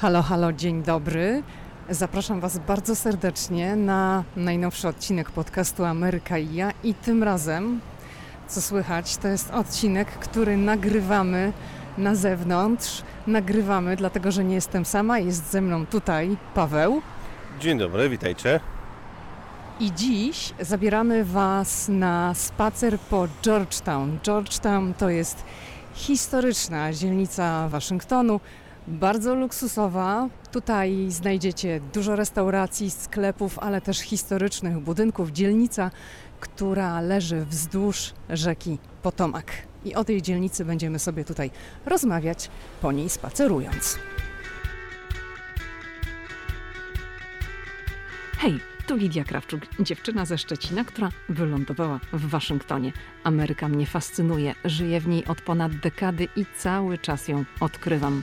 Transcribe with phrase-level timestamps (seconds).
[0.00, 1.42] Halo, halo, dzień dobry.
[1.90, 6.70] Zapraszam Was bardzo serdecznie na najnowszy odcinek podcastu Ameryka i ja.
[6.84, 7.80] I tym razem,
[8.48, 11.52] co słychać, to jest odcinek, który nagrywamy
[11.98, 13.02] na zewnątrz.
[13.26, 17.02] Nagrywamy, dlatego że nie jestem sama, jest ze mną tutaj Paweł.
[17.60, 18.60] Dzień dobry, witajcie.
[19.80, 24.18] I dziś zabieramy Was na spacer po Georgetown.
[24.22, 25.44] Georgetown to jest
[25.94, 28.40] historyczna dzielnica Waszyngtonu,
[28.88, 30.28] bardzo luksusowa.
[30.52, 35.30] Tutaj znajdziecie dużo restauracji, sklepów, ale też historycznych budynków.
[35.30, 35.90] Dzielnica,
[36.40, 39.46] która leży wzdłuż rzeki Potomac.
[39.84, 41.50] I o tej dzielnicy będziemy sobie tutaj
[41.86, 42.50] rozmawiać,
[42.82, 43.98] po niej spacerując.
[48.38, 52.92] Hej, tu Lidia Krawczuk, dziewczyna ze Szczecina, która wylądowała w Waszyngtonie.
[53.24, 58.22] Ameryka mnie fascynuje, żyję w niej od ponad dekady i cały czas ją odkrywam.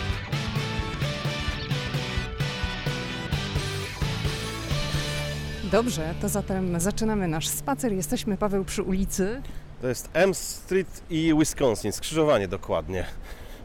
[5.71, 7.93] Dobrze, to zatem zaczynamy nasz spacer.
[7.93, 9.41] Jesteśmy, Paweł, przy ulicy.
[9.81, 13.05] To jest M Street i Wisconsin, skrzyżowanie dokładnie,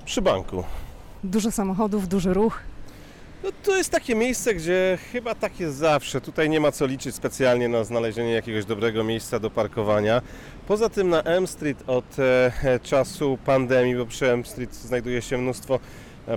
[0.04, 0.64] przy banku.
[1.24, 2.60] Dużo samochodów, duży ruch.
[3.44, 6.20] No to jest takie miejsce, gdzie chyba tak jest zawsze.
[6.20, 10.22] Tutaj nie ma co liczyć specjalnie na znalezienie jakiegoś dobrego miejsca do parkowania.
[10.68, 15.38] Poza tym na M Street od e, czasu pandemii, bo przy M Street znajduje się
[15.38, 15.80] mnóstwo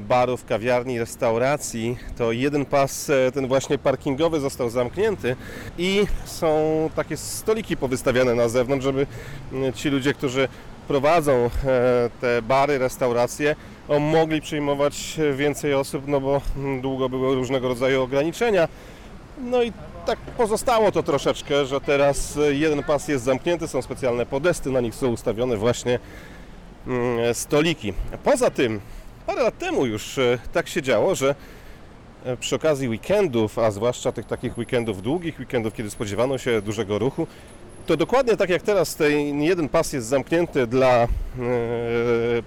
[0.02, 5.36] barów, kawiarni, restauracji, to jeden pas, e, ten właśnie parkingowy został zamknięty
[5.78, 9.08] i są takie stoliki powystawiane na zewnątrz, żeby
[9.76, 10.48] ci ludzie, którzy
[10.88, 11.50] prowadzą e,
[12.22, 13.56] te bary, restauracje,
[14.00, 16.42] mogli przyjmować więcej osób, no bo
[16.82, 18.68] długo były różnego rodzaju ograniczenia.
[19.42, 19.74] No i
[20.06, 24.96] tak pozostało to troszeczkę, że teraz jeden pas jest zamknięty, są specjalne podesty, na nich
[24.96, 26.00] są ustawione właśnie
[27.34, 27.94] stoliki.
[28.24, 28.82] Poza tym
[29.30, 31.36] Parę lat temu już e, tak się działo, że
[32.26, 37.00] e, przy okazji weekendów, a zwłaszcza tych takich weekendów długich, weekendów, kiedy spodziewano się dużego
[37.00, 37.28] ruchu,
[37.86, 41.08] to dokładnie tak jak teraz ten jeden pas jest zamknięty dla e,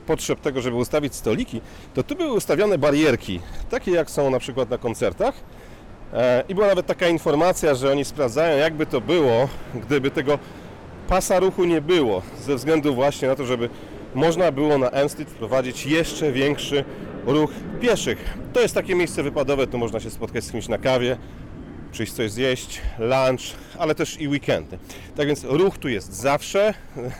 [0.06, 1.60] potrzeb tego, żeby ustawić stoliki,
[1.94, 5.34] to tu były ustawione barierki, takie jak są na przykład na koncertach.
[6.12, 10.38] E, I była nawet taka informacja, że oni sprawdzają, jakby to było, gdyby tego
[11.08, 13.68] pasa ruchu nie było, ze względu właśnie na to, żeby
[14.14, 16.84] można było na Street wprowadzić jeszcze większy
[17.26, 17.50] ruch
[17.80, 18.38] pieszych.
[18.52, 21.16] To jest takie miejsce wypadowe, tu można się spotkać z kimś na kawie,
[21.92, 23.40] przyjść coś zjeść, lunch,
[23.78, 24.78] ale też i weekendy.
[25.16, 26.74] Tak więc ruch tu jest zawsze.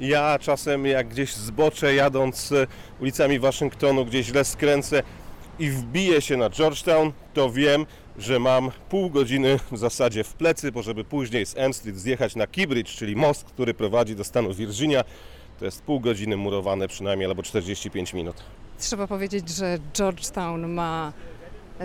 [0.00, 2.52] Ja czasem jak gdzieś zboczę jadąc
[3.00, 5.02] ulicami Waszyngtonu, gdzieś źle skręcę
[5.58, 7.86] i wbiję się na Georgetown, to wiem,
[8.18, 12.36] że mam pół godziny w zasadzie w plecy, bo żeby później z M Street zjechać
[12.36, 15.04] na Keybridge, czyli most, który prowadzi do stanu Virginia,
[15.58, 18.36] to jest pół godziny murowane przynajmniej, albo 45 minut.
[18.78, 21.12] Trzeba powiedzieć, że Georgetown ma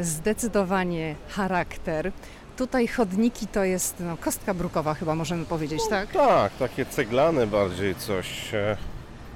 [0.02, 2.12] zdecydowanie charakter.
[2.58, 6.12] Tutaj chodniki to jest no, kostka brukowa chyba możemy powiedzieć, no, tak?
[6.12, 8.52] Tak, takie ceglane bardziej coś.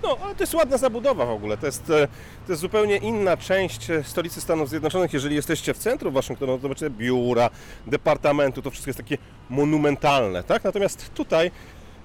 [0.03, 1.57] No, ale to jest ładna zabudowa w ogóle.
[1.57, 2.07] To jest, e,
[2.45, 5.13] to jest zupełnie inna część e, stolicy Stanów Zjednoczonych.
[5.13, 7.49] Jeżeli jesteście w centrum Waszyngtonu, to zobaczycie biura,
[7.87, 9.17] departamentu, to wszystko jest takie
[9.49, 10.63] monumentalne, tak?
[10.63, 11.51] Natomiast tutaj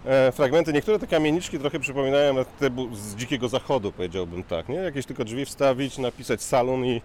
[0.06, 0.72] E, fragmenty.
[0.72, 4.68] Niektóre te kamieniczki trochę przypominają te z dzikiego zachodu, powiedziałbym tak.
[4.68, 4.76] Nie?
[4.76, 7.02] Jakieś tylko drzwi wstawić, napisać salon i,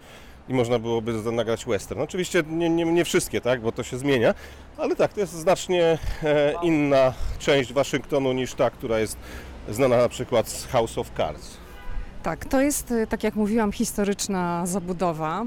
[0.50, 2.02] i można byłoby nagrać western.
[2.02, 4.34] Oczywiście nie, nie, nie, wszystkie, tak, bo to się zmienia,
[4.78, 5.98] ale tak, to jest znacznie
[6.62, 9.18] inna część Waszyngtonu niż ta, która jest
[9.70, 11.58] znana na przykład z House of Cards.
[12.24, 15.46] Tak, to jest, e, tak jak mówiłam, historyczna zabudowa.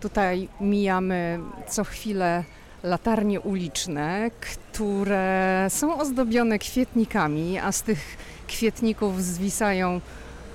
[0.00, 2.44] Tutaj mijamy co chwilę
[2.82, 8.16] latarnie uliczne, które są ozdobione kwietnikami, a z tych
[8.46, 10.00] kwietników zwisają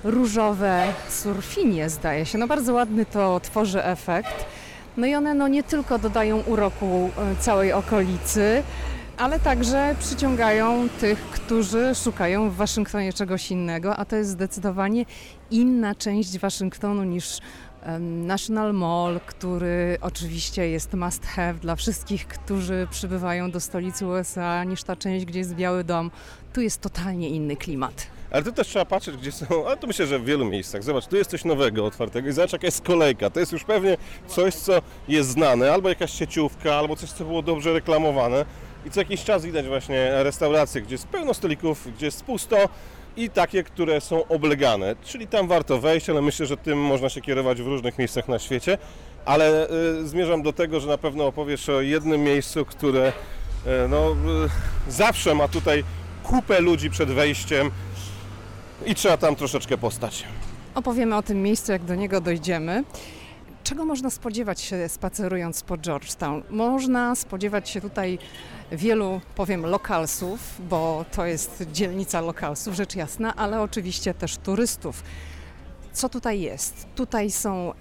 [0.04, 2.38] różowe surfinie, zdaje się.
[2.38, 4.46] No bardzo ładny to tworzy efekt.
[4.96, 8.62] No i one no nie tylko dodają uroku e, całej okolicy,
[9.18, 15.04] ale także przyciągają tych, którzy szukają w Waszyngtonie czegoś innego, a to jest zdecydowanie
[15.50, 17.38] inna część Waszyngtonu niż
[18.00, 24.82] National Mall, który oczywiście jest must have dla wszystkich, którzy przybywają do stolicy USA, niż
[24.82, 26.10] ta część, gdzie jest Biały Dom.
[26.52, 28.06] Tu jest totalnie inny klimat.
[28.30, 30.82] Ale tu też trzeba patrzeć, gdzie są, ale to myślę, że w wielu miejscach.
[30.82, 33.30] Zobacz, tu jest coś nowego, otwartego i zobacz, jaka jest kolejka.
[33.30, 33.96] To jest już pewnie
[34.26, 34.72] coś, co
[35.08, 38.44] jest znane, albo jakaś sieciówka, albo coś, co było dobrze reklamowane.
[38.86, 42.68] I co jakiś czas widać właśnie restauracje, gdzie jest pełno stolików, gdzie jest pusto
[43.16, 47.20] i takie, które są oblegane, czyli tam warto wejść, ale myślę, że tym można się
[47.20, 48.78] kierować w różnych miejscach na świecie,
[49.24, 54.10] ale y, zmierzam do tego, że na pewno opowiesz o jednym miejscu, które y, no,
[54.10, 55.84] y, zawsze ma tutaj
[56.22, 57.70] kupę ludzi przed wejściem
[58.86, 60.24] i trzeba tam troszeczkę postać.
[60.74, 62.84] Opowiemy o tym miejscu, jak do niego dojdziemy.
[63.64, 66.42] Czego można spodziewać się spacerując po Georgetown?
[66.50, 68.18] Można spodziewać się tutaj
[68.72, 75.02] wielu, powiem, lokalsów, bo to jest dzielnica lokalsów, rzecz jasna, ale oczywiście też turystów.
[75.92, 76.86] Co tutaj jest?
[76.94, 77.72] Tutaj są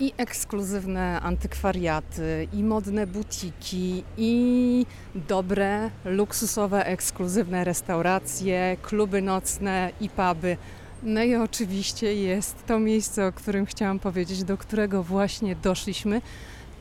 [0.00, 10.56] i ekskluzywne antykwariaty, i modne butiki, i dobre, luksusowe, ekskluzywne restauracje, kluby nocne i puby.
[11.02, 16.22] No i oczywiście jest to miejsce, o którym chciałam powiedzieć, do którego właśnie doszliśmy.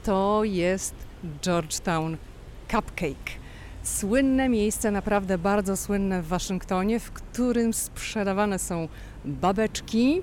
[0.03, 0.95] To jest
[1.41, 2.17] Georgetown
[2.71, 3.31] Cupcake.
[3.83, 8.87] Słynne miejsce, naprawdę bardzo słynne w Waszyngtonie, w którym sprzedawane są
[9.25, 10.21] babeczki.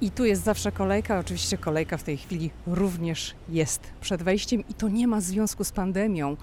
[0.00, 1.18] I tu jest zawsze kolejka.
[1.18, 5.72] Oczywiście kolejka w tej chwili również jest przed wejściem, i to nie ma związku z
[5.72, 6.36] pandemią.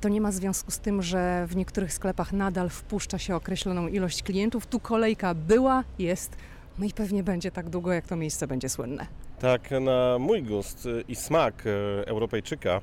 [0.00, 4.22] To nie ma związku z tym, że w niektórych sklepach nadal wpuszcza się określoną ilość
[4.22, 4.66] klientów.
[4.66, 6.36] Tu kolejka była, jest,
[6.78, 9.06] no i pewnie będzie tak długo, jak to miejsce będzie słynne.
[9.38, 12.80] Tak, na mój gust i smak e, Europejczyka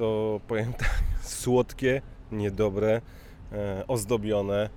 [0.00, 2.02] to powiem tak, słodkie,
[2.32, 3.00] niedobre,
[3.52, 4.70] e, ozdobione.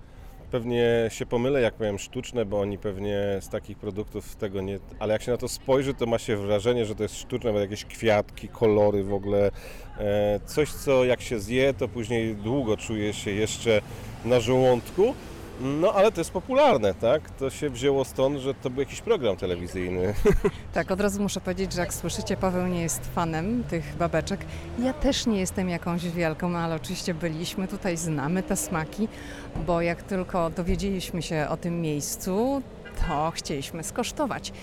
[0.53, 4.79] Pewnie się pomylę, jak powiem sztuczne, bo oni pewnie z takich produktów tego nie.
[4.99, 7.59] Ale jak się na to spojrzy, to ma się wrażenie, że to jest sztuczne, bo
[7.59, 9.51] jakieś kwiatki, kolory w ogóle.
[9.97, 13.81] E, coś, co jak się zje, to później długo czuje się jeszcze
[14.25, 15.13] na żołądku.
[15.63, 17.29] No ale to jest popularne, tak?
[17.29, 20.13] To się wzięło stąd, że to był jakiś program telewizyjny.
[20.73, 24.45] Tak, od razu muszę powiedzieć, że jak słyszycie, Paweł nie jest fanem tych babeczek.
[24.79, 29.07] Ja też nie jestem jakąś wielką, ale oczywiście byliśmy tutaj, znamy te smaki,
[29.67, 32.61] bo jak tylko dowiedzieliśmy się o tym miejscu,
[33.07, 34.53] to chcieliśmy skosztować.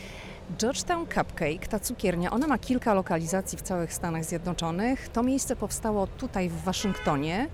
[0.58, 5.08] Georgetown Cupcake, ta cukiernia, ona ma kilka lokalizacji w całych Stanach Zjednoczonych.
[5.08, 7.48] To miejsce powstało tutaj w Waszyngtonie.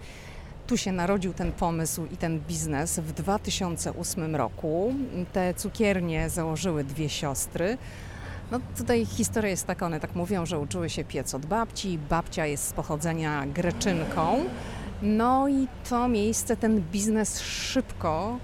[0.67, 4.95] Tu się narodził ten pomysł i ten biznes w 2008 roku.
[5.33, 7.79] Te cukiernie założyły dwie siostry.
[8.51, 11.99] No tutaj historia jest taka, one tak mówią, że uczyły się piec od babci.
[11.99, 14.45] Babcia jest z pochodzenia greczynką.
[15.03, 18.39] No i to miejsce, ten biznes szybko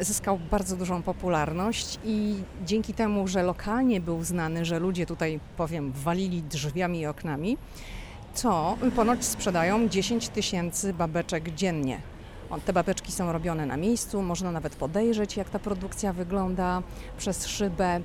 [0.00, 2.34] zyskał bardzo dużą popularność i
[2.64, 7.58] dzięki temu, że lokalnie był znany, że ludzie tutaj, powiem, walili drzwiami i oknami,
[8.34, 12.00] co ponoć sprzedają 10 tysięcy babeczek dziennie.
[12.64, 16.82] Te babeczki są robione na miejscu, można nawet podejrzeć, jak ta produkcja wygląda
[17.18, 18.00] przez szybę,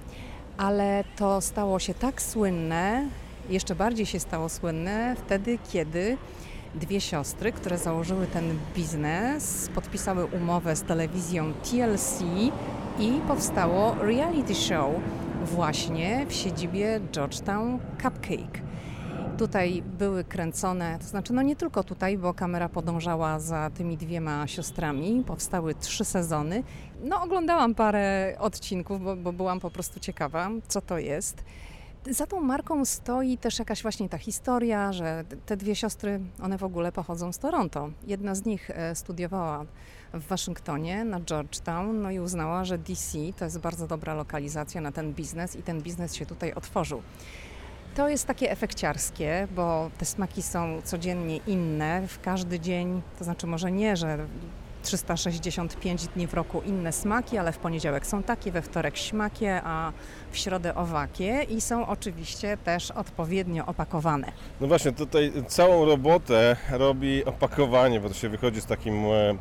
[0.58, 3.08] ale to stało się tak słynne,
[3.50, 6.18] jeszcze bardziej się stało słynne wtedy, kiedy
[6.76, 12.22] dwie siostry, które założyły ten biznes, podpisały umowę z telewizją TLC
[13.00, 14.92] i powstało reality show
[15.44, 18.62] właśnie w siedzibie Georgetown Cupcake.
[19.38, 24.48] Tutaj były kręcone, to znaczy no nie tylko tutaj, bo kamera podążała za tymi dwiema
[24.48, 25.24] siostrami.
[25.28, 26.64] Powstały trzy sezony.
[27.04, 31.44] No oglądałam parę odcinków, bo, bo byłam po prostu ciekawa, co to jest.
[32.10, 36.64] Za tą marką stoi też jakaś właśnie ta historia, że te dwie siostry, one w
[36.64, 37.90] ogóle pochodzą z Toronto.
[38.08, 39.66] Jedna z nich e, studiowała
[40.14, 44.92] w Waszyngtonie na Georgetown, no i uznała, że DC to jest bardzo dobra lokalizacja na
[44.92, 47.02] ten biznes i ten biznes się tutaj otworzył.
[47.98, 53.48] To jest takie efekciarskie, bo te smaki są codziennie inne, w każdy dzień, to znaczy
[53.48, 54.18] może nie, że
[54.88, 59.92] 365 dni w roku inne smaki, ale w poniedziałek są takie, we wtorek śmakie, a
[60.32, 64.32] w środę owakie i są oczywiście też odpowiednio opakowane.
[64.62, 69.40] No właśnie, tutaj całą robotę robi opakowanie, bo to się wychodzi z takim e, mm,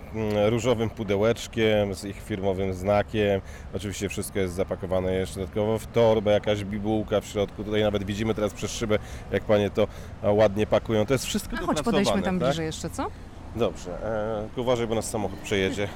[0.49, 3.41] różowym pudełeczkiem, z ich firmowym znakiem.
[3.75, 7.65] Oczywiście wszystko jest zapakowane jeszcze dodatkowo w torbę, jakaś bibułka w środku.
[7.65, 8.99] Tutaj nawet widzimy teraz przez szybę,
[9.33, 9.89] jak panie to
[10.23, 11.07] ładnie pakują.
[11.07, 12.49] To jest wszystko A choć podejdźmy tam tak?
[12.49, 13.07] bliżej jeszcze, co?
[13.57, 13.91] Dobrze,
[14.57, 15.89] e, uważaj, bo nas samochód przejedzie.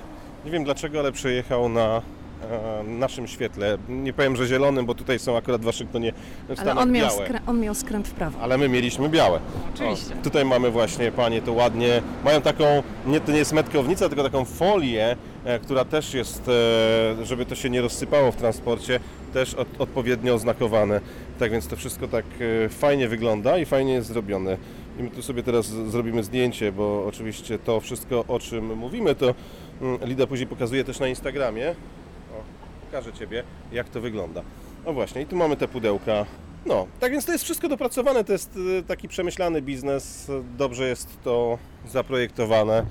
[0.45, 2.03] Nie wiem dlaczego, ale przejechał na
[2.51, 3.79] e, naszym świetle.
[3.89, 6.13] Nie powiem, że zielonym, bo tutaj są akurat w Waszyngtonie
[6.49, 8.39] w Ale on miał, skrę- on miał skręt w prawo.
[8.41, 9.41] Ale my mieliśmy białe.
[9.75, 10.15] Oczywiście.
[10.21, 12.03] O, tutaj mamy właśnie, panie, to ładnie.
[12.25, 12.65] Mają taką,
[13.07, 17.55] nie, to nie jest metkownica, tylko taką folię, e, która też jest, e, żeby to
[17.55, 19.01] się nie rozsypało w transporcie,
[19.33, 21.01] też od, odpowiednio oznakowane.
[21.39, 22.25] Tak więc to wszystko tak
[22.65, 24.57] e, fajnie wygląda i fajnie jest zrobione.
[25.01, 29.35] I my tu sobie teraz zrobimy zdjęcie, bo oczywiście to wszystko, o czym mówimy, to
[29.83, 31.71] mm, Lida później pokazuje też na Instagramie.
[31.71, 34.43] O, pokażę Ciebie, jak to wygląda.
[34.85, 36.27] O właśnie, i tu mamy te pudełka
[36.67, 41.23] No, tak więc to jest wszystko dopracowane, to jest y, taki przemyślany biznes, dobrze jest
[41.23, 42.87] to zaprojektowane.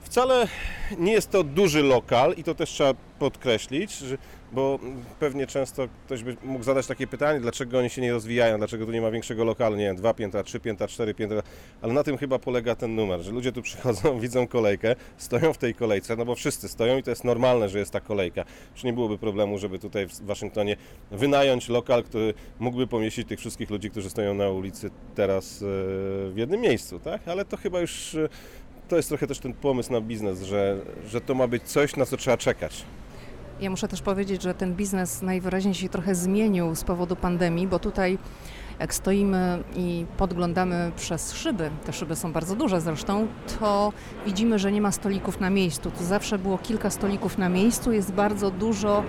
[0.00, 0.48] Wcale
[0.98, 4.02] nie jest to duży lokal i to też trzeba podkreślić,
[4.52, 4.78] bo
[5.18, 8.92] pewnie często ktoś by mógł zadać takie pytanie, dlaczego oni się nie rozwijają, dlaczego tu
[8.92, 11.42] nie ma większego lokalu, nie wiem, dwa piętra, trzy piętra, cztery piętra,
[11.82, 15.58] ale na tym chyba polega ten numer, że ludzie tu przychodzą, widzą kolejkę, stoją w
[15.58, 18.44] tej kolejce, no bo wszyscy stoją i to jest normalne, że jest ta kolejka.
[18.74, 20.76] Już nie byłoby problemu, żeby tutaj w Waszyngtonie
[21.10, 25.64] wynająć lokal, który mógłby pomieścić tych wszystkich ludzi, którzy stoją na ulicy teraz e,
[26.30, 27.28] w jednym miejscu, tak?
[27.28, 28.28] Ale to chyba już e,
[28.90, 30.76] to jest trochę też ten pomysł na biznes, że,
[31.08, 32.84] że to ma być coś, na co trzeba czekać.
[33.60, 37.78] Ja muszę też powiedzieć, że ten biznes najwyraźniej się trochę zmienił z powodu pandemii, bo
[37.78, 38.18] tutaj
[38.80, 43.26] jak stoimy i podglądamy przez szyby, te szyby są bardzo duże zresztą,
[43.60, 43.92] to
[44.26, 45.90] widzimy, że nie ma stolików na miejscu.
[45.90, 49.02] Tu zawsze było kilka stolików na miejscu, jest bardzo dużo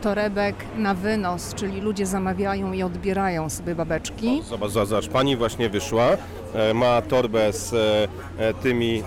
[0.00, 4.42] torebek na wynos, czyli ludzie zamawiają i odbierają sobie babeczki.
[4.42, 6.08] Zobacz, zobacz, pani właśnie wyszła,
[6.54, 9.02] e, ma torbę z e, e, tymi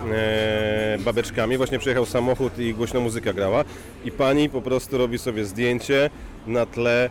[1.05, 3.63] babeczkami, właśnie przyjechał samochód i głośno muzyka grała
[4.05, 6.09] i pani po prostu robi sobie zdjęcie
[6.47, 7.09] na tle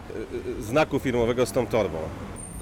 [0.61, 1.99] znaku firmowego z tą torbą.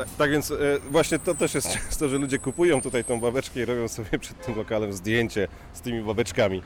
[0.03, 0.53] Tak, tak, więc
[0.91, 4.47] właśnie to też jest często, że ludzie kupują tutaj tą babeczkę i robią sobie przed
[4.47, 6.63] tym lokalem zdjęcie z tymi babeczkami.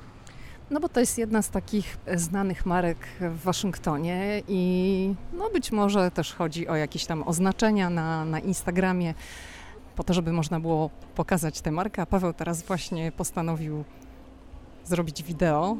[0.70, 6.10] No bo to jest jedna z takich znanych marek w Waszyngtonie i no być może
[6.10, 9.14] też chodzi o jakieś tam oznaczenia na, na Instagramie,
[9.96, 12.02] po to, żeby można było pokazać tę markę.
[12.02, 13.84] A Paweł teraz właśnie postanowił
[14.84, 15.76] zrobić wideo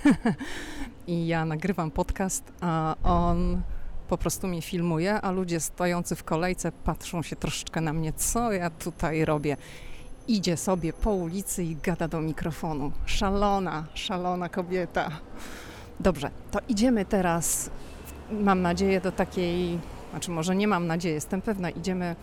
[1.06, 3.62] i ja nagrywam podcast, a on
[4.10, 8.52] po prostu mnie filmuje, a ludzie stojący w kolejce patrzą się troszeczkę na mnie, co
[8.52, 9.56] ja tutaj robię
[10.28, 12.92] idzie sobie po ulicy i gada do mikrofonu.
[13.06, 15.10] Szalona, szalona kobieta.
[16.00, 17.70] Dobrze, to idziemy teraz,
[18.30, 19.78] mam nadzieję, do takiej,
[20.10, 22.16] znaczy może nie mam nadzieję, jestem pewna, idziemy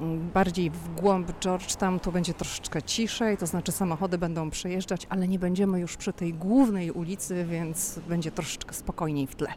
[0.00, 5.28] mm, bardziej w głąb Georgetown, tu będzie troszeczkę ciszej, to znaczy samochody będą przejeżdżać, ale
[5.28, 9.48] nie będziemy już przy tej głównej ulicy, więc będzie troszeczkę spokojniej w tle.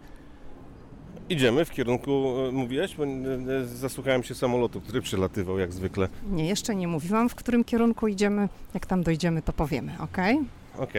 [1.29, 2.12] Idziemy w kierunku,
[2.50, 2.95] e, mówiłeś?
[2.95, 6.09] Bo e, e, zasłuchałem się samolotu, który przylatywał jak zwykle.
[6.31, 8.50] Nie, jeszcze nie mówiłam, w którym kierunku idziemy.
[8.74, 10.17] Jak tam dojdziemy, to powiemy, ok?
[10.77, 10.93] Ok.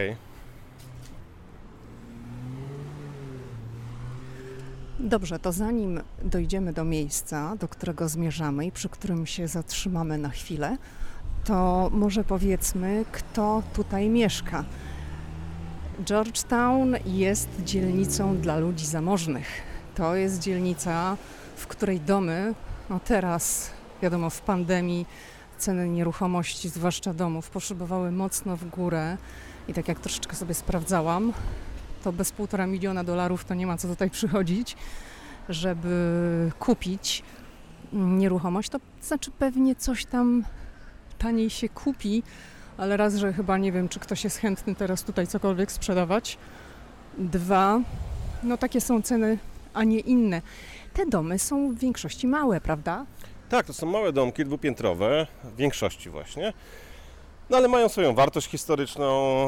[5.01, 10.29] Dobrze, to zanim dojdziemy do miejsca, do którego zmierzamy i przy którym się zatrzymamy na
[10.29, 10.77] chwilę,
[11.45, 14.65] to może powiedzmy, kto tutaj mieszka.
[16.05, 21.17] Georgetown jest dzielnicą dla ludzi zamożnych to jest dzielnica,
[21.57, 22.55] w której domy,
[22.91, 23.71] no teraz
[24.03, 25.07] wiadomo w pandemii
[25.59, 29.17] ceny nieruchomości, zwłaszcza domów, poszybowały mocno w górę
[29.69, 31.33] i tak jak troszeczkę sobie sprawdzałam,
[32.05, 34.77] to bez półtora miliona dolarów to nie ma co tutaj przychodzić,
[35.49, 37.23] żeby kupić
[37.93, 40.45] nieruchomość, to znaczy pewnie coś tam
[41.19, 42.23] taniej się kupi,
[42.77, 46.39] ale raz, że chyba nie wiem, czy ktoś jest chętny teraz tutaj cokolwiek sprzedawać.
[47.19, 47.81] Dwa,
[48.43, 49.39] no takie są ceny
[49.75, 50.43] a nie inne.
[50.95, 53.07] Te domy są w większości małe, prawda?
[53.49, 56.53] Tak, to są małe domki dwupiętrowe, w większości właśnie.
[57.51, 59.07] No ale mają swoją wartość historyczną,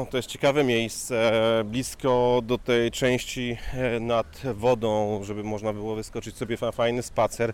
[0.09, 1.31] to jest ciekawe miejsce,
[1.65, 7.53] blisko do tej części e, nad wodą, żeby można było wyskoczyć sobie na fajny spacer.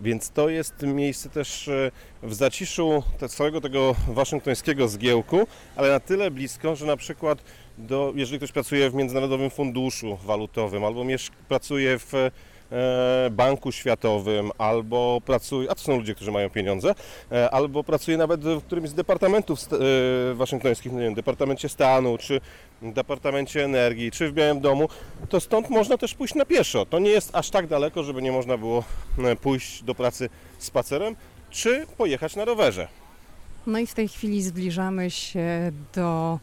[0.00, 1.90] Więc to jest miejsce też e,
[2.22, 5.46] w zaciszu całego tego waszyngtońskiego zgiełku,
[5.76, 7.42] ale na tyle blisko, że na przykład
[7.78, 11.04] do, jeżeli ktoś pracuje w Międzynarodowym Funduszu Walutowym albo
[11.48, 12.30] pracuje w e,
[13.30, 16.94] Banku Światowym, albo pracuje, a to są ludzie, którzy mają pieniądze,
[17.32, 22.40] e, albo pracuje nawet w którymś z departamentów e, waszyngtońskich, nie wiem, Departamencie Stanu, czy
[22.82, 24.88] Departamencie Energii, czy w Białym Domu,
[25.28, 26.86] to stąd można też pójść na pieszo.
[26.86, 28.84] To nie jest aż tak daleko, żeby nie można było
[29.40, 30.28] pójść do pracy
[30.58, 31.16] spacerem,
[31.50, 32.88] czy pojechać na rowerze.
[33.66, 36.38] No i w tej chwili zbliżamy się do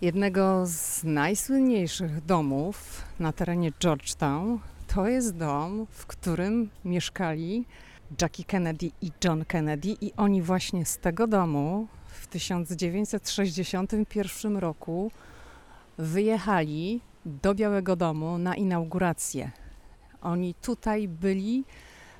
[0.00, 4.58] jednego z najsłynniejszych domów na terenie Georgetown.
[4.94, 7.66] To jest dom, w którym mieszkali
[8.20, 15.10] Jackie Kennedy i John Kennedy, i oni właśnie z tego domu w 1961 roku
[15.98, 19.50] wyjechali do Białego Domu na inaugurację.
[20.22, 21.64] Oni tutaj byli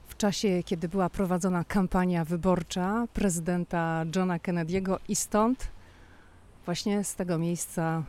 [0.07, 5.69] w czasie, kiedy była prowadzona kampania wyborcza prezydenta Johna Kennedy'ego i stąd
[6.65, 8.03] właśnie z tego miejsca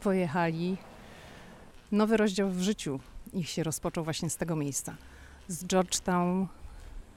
[0.00, 0.76] pojechali.
[1.92, 3.00] Nowy rozdział w życiu
[3.32, 4.96] ich się rozpoczął właśnie z tego miejsca.
[5.48, 6.46] Z Georgetown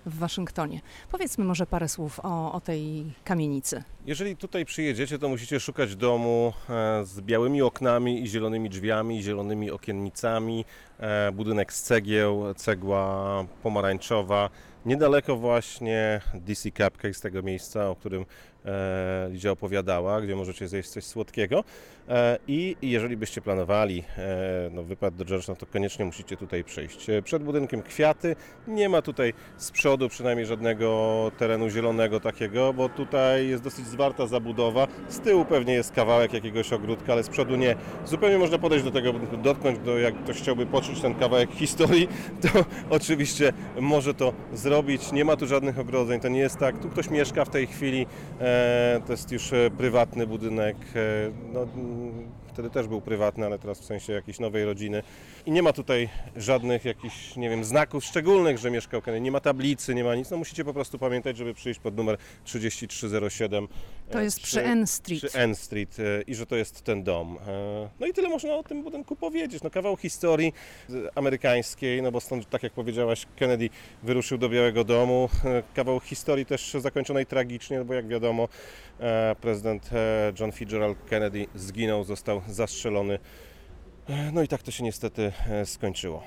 [0.05, 0.81] w Waszyngtonie.
[1.11, 3.83] Powiedzmy może parę słów o, o tej kamienicy.
[4.05, 9.71] Jeżeli tutaj przyjedziecie, to musicie szukać domu e, z białymi oknami i zielonymi drzwiami, zielonymi
[9.71, 10.65] okiennicami,
[10.99, 14.49] e, budynek z cegieł, cegła pomarańczowa,
[14.85, 18.25] niedaleko właśnie DC Cupcake z tego miejsca, o którym
[18.65, 21.63] e, Lidia opowiadała, gdzie możecie zjeść coś słodkiego.
[22.09, 26.63] E, I jeżeli byście planowali e, no, wypad do George, no to koniecznie musicie tutaj
[26.63, 27.09] przyjść.
[27.09, 28.35] E, przed budynkiem kwiaty,
[28.67, 34.27] nie ma tutaj z przodu przynajmniej żadnego terenu zielonego takiego, bo tutaj jest dosyć zwarta
[34.27, 34.88] zabudowa.
[35.09, 37.75] Z tyłu pewnie jest kawałek jakiegoś ogródka, ale z przodu nie.
[38.05, 42.07] Zupełnie można podejść do tego, dotknąć, do, jak ktoś chciałby poczuć ten kawałek historii,
[42.41, 42.50] to
[42.95, 44.70] oczywiście może to zrobić.
[45.13, 46.77] Nie ma tu żadnych ogrodzeń, to nie jest tak.
[46.77, 48.05] Tu ktoś mieszka w tej chwili,
[48.39, 50.75] e, to jest już e, prywatny budynek.
[50.95, 51.67] E, no,
[52.47, 55.03] wtedy też był prywatny, ale teraz w sensie jakiejś nowej rodziny.
[55.45, 59.21] I nie ma tutaj żadnych jakichś, nie wiem, znaków szczególnych, że mieszkał Kennedy.
[59.21, 60.29] Nie ma tablicy, nie ma nic.
[60.29, 63.67] No musicie po prostu pamiętać, żeby przyjść pod numer 3307.
[64.12, 65.24] To jest przy, przy N Street.
[65.25, 67.38] Przy N Street e, i że to jest ten dom.
[67.48, 69.63] E, no i tyle można o tym budynku powiedzieć.
[69.63, 70.53] No kawał historii
[71.15, 73.69] amerykańskiej, no bo stąd, tak jak powiedziałaś, Kennedy
[74.03, 75.29] wyruszył do Białego Domu.
[75.45, 78.48] E, kawał historii też zakończonej tragicznie, no bo jak wiadomo,
[79.41, 79.89] prezydent
[80.39, 83.19] John Fitzgerald Kennedy zginął, został zastrzelony.
[84.34, 85.31] No i tak to się niestety
[85.65, 86.24] skończyło.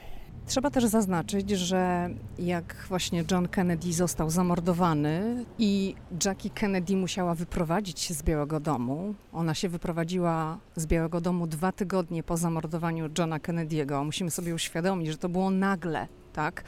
[0.47, 8.01] Trzeba też zaznaczyć, że jak właśnie John Kennedy został zamordowany i Jackie Kennedy musiała wyprowadzić
[8.01, 13.39] się z Białego Domu, ona się wyprowadziła z Białego Domu dwa tygodnie po zamordowaniu Johna
[13.39, 14.05] Kennedy'ego.
[14.05, 16.65] Musimy sobie uświadomić, że to było nagle, tak?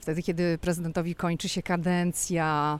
[0.00, 2.78] Wtedy, kiedy prezydentowi kończy się kadencja,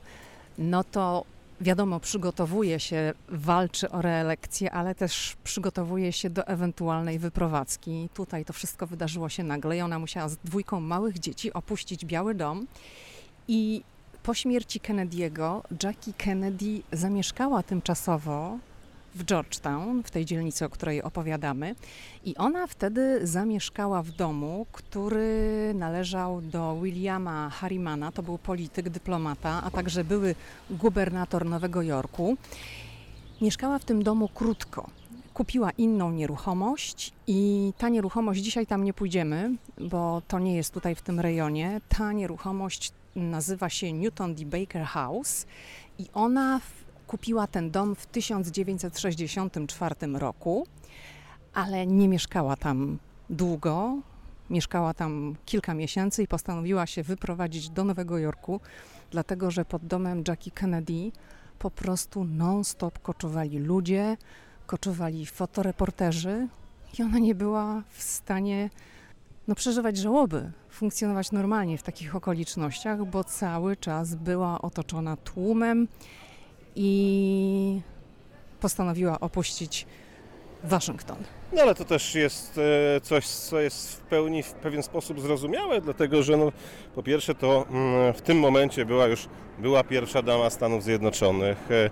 [0.59, 1.25] no to
[1.61, 8.09] wiadomo, przygotowuje się, walczy o reelekcję, ale też przygotowuje się do ewentualnej wyprowadzki.
[8.15, 12.35] Tutaj to wszystko wydarzyło się nagle i ona musiała z dwójką małych dzieci opuścić Biały
[12.35, 12.67] Dom
[13.49, 13.83] i
[14.23, 18.59] po śmierci Kennedy'ego Jackie Kennedy zamieszkała tymczasowo
[19.17, 21.75] w Georgetown, w tej dzielnicy, o której opowiadamy.
[22.25, 29.63] I ona wtedy zamieszkała w domu, który należał do Williama Harrimana, to był polityk, dyplomata,
[29.65, 30.35] a także były
[30.71, 32.37] gubernator Nowego Jorku.
[33.41, 34.91] Mieszkała w tym domu krótko.
[35.35, 40.95] Kupiła inną nieruchomość i ta nieruchomość, dzisiaj tam nie pójdziemy, bo to nie jest tutaj
[40.95, 41.81] w tym rejonie.
[41.89, 44.45] Ta nieruchomość nazywa się Newton D.
[44.45, 45.47] Baker House
[45.99, 46.61] i ona
[47.07, 50.67] Kupiła ten dom w 1964 roku,
[51.55, 52.99] ale nie mieszkała tam
[53.31, 53.99] długo.
[54.51, 58.61] Mieszkała tam kilka miesięcy i postanowiła się wyprowadzić do Nowego Jorku,
[59.11, 61.13] dlatego że pod domem Jackie Kennedy
[61.59, 64.17] po prostu non-stop koczowali ludzie,
[64.67, 66.49] koczowali fotoreporterzy
[66.99, 68.71] i ona nie była w stanie
[69.49, 75.89] no, przeżywać żałoby, funkcjonować normalnie w takich okolicznościach, bo cały czas była otoczona tłumem
[76.77, 77.81] i
[78.61, 79.87] postanowiła opuścić
[80.65, 81.17] Waszyngton.
[81.53, 82.61] No ale to też jest
[82.97, 86.53] e, coś, co jest w pełni, w pewien sposób zrozumiałe, dlatego że no,
[86.95, 91.71] po pierwsze to mm, w tym momencie była już była pierwsza dama Stanów Zjednoczonych.
[91.71, 91.91] E,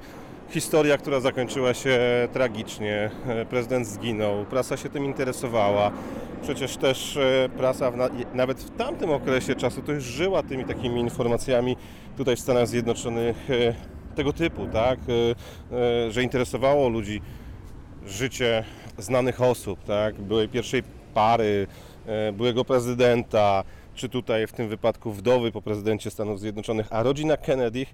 [0.51, 1.99] historia, która zakończyła się
[2.33, 3.11] tragicznie.
[3.27, 5.91] E, prezydent zginął, prasa się tym interesowała.
[6.43, 7.19] Przecież też
[7.57, 7.97] prasa w,
[8.35, 11.77] nawet w tamtym okresie czasu to już żyła tymi takimi informacjami
[12.17, 13.49] tutaj w Stanach Zjednoczonych
[14.15, 17.21] tego typu, tak, e, e, że interesowało ludzi
[18.07, 18.65] życie
[18.99, 20.83] znanych osób, tak, byłej pierwszej
[21.15, 21.67] pary,
[22.07, 27.37] e, byłego prezydenta, czy tutaj w tym wypadku wdowy po prezydencie Stanów Zjednoczonych, a rodzina
[27.37, 27.87] Kennedy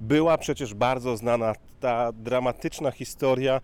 [0.00, 1.52] była przecież bardzo znana.
[1.80, 3.60] Ta dramatyczna historia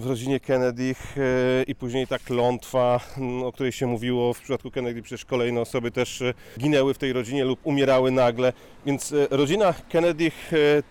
[0.00, 3.00] w rodzinie Kennedy e, i później ta klątwa,
[3.44, 7.12] o której się mówiło w przypadku Kennedy, przecież kolejne osoby też e, ginęły w tej
[7.12, 8.52] rodzinie lub umierały nagle,
[8.86, 10.30] więc e, rodzina Kennedy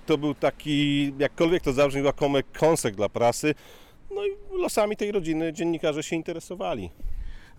[0.06, 3.56] to był taki, jakkolwiek to zabrzmi, łakomy kąsek dla prasy,
[4.15, 6.89] no i losami tej rodziny dziennikarze się interesowali.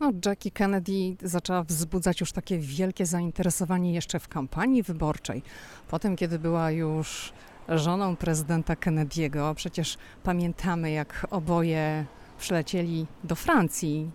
[0.00, 5.42] No, Jackie Kennedy zaczęła wzbudzać już takie wielkie zainteresowanie jeszcze w kampanii wyborczej.
[5.88, 7.32] Potem, kiedy była już
[7.70, 9.54] żoną prezydenta Kennedy'ego.
[9.54, 12.04] Przecież pamiętamy, jak oboje
[12.38, 14.10] przylecieli do Francji.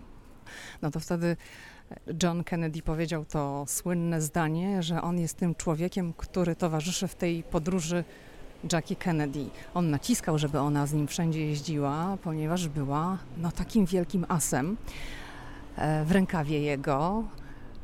[0.82, 1.38] No to wtedy
[2.24, 7.44] John Kennedy powiedział to słynne zdanie, że on jest tym człowiekiem, który towarzyszy w tej
[7.44, 8.04] podróży
[8.74, 9.46] Jackie Kennedy.
[9.74, 14.78] On naciskał, żeby ona z nim wszędzie jeździła, ponieważ była no, takim wielkim asem
[15.76, 17.24] e, w rękawie jego.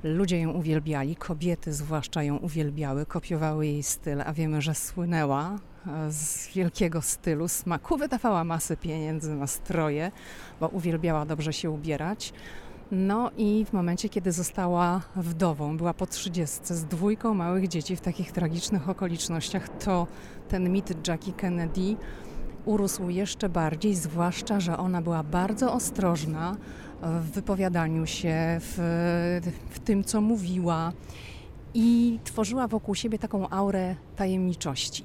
[0.03, 6.11] Ludzie ją uwielbiali, kobiety zwłaszcza ją uwielbiały, kopiowały jej styl, a wiemy, że słynęła e,
[6.11, 10.11] z wielkiego stylu, smaku, wydawała masę pieniędzy na stroje,
[10.59, 12.33] bo uwielbiała dobrze się ubierać.
[12.91, 18.01] No i w momencie, kiedy została wdową, była po trzydziestce z dwójką małych dzieci w
[18.01, 20.07] takich tragicznych okolicznościach, to
[20.49, 21.95] ten mit Jackie Kennedy
[22.65, 26.57] urósł jeszcze bardziej, zwłaszcza, że ona była bardzo ostrożna
[27.01, 28.77] w wypowiadaniu się, w,
[29.69, 30.93] w tym, co mówiła
[31.73, 35.03] i tworzyła wokół siebie taką aurę tajemniczości.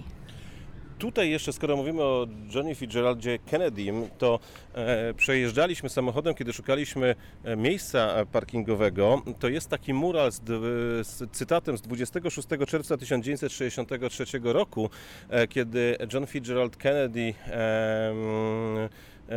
[0.98, 4.38] Tutaj jeszcze, skoro mówimy o Johnny Fitzgeraldzie Kennedym, to
[4.74, 9.22] e, przejeżdżaliśmy samochodem, kiedy szukaliśmy e, miejsca parkingowego.
[9.38, 10.40] To jest taki mural z,
[11.06, 14.90] z, cytatem z 26 czerwca 1963 roku,
[15.28, 18.88] e, kiedy John Fitzgerald Kennedy e,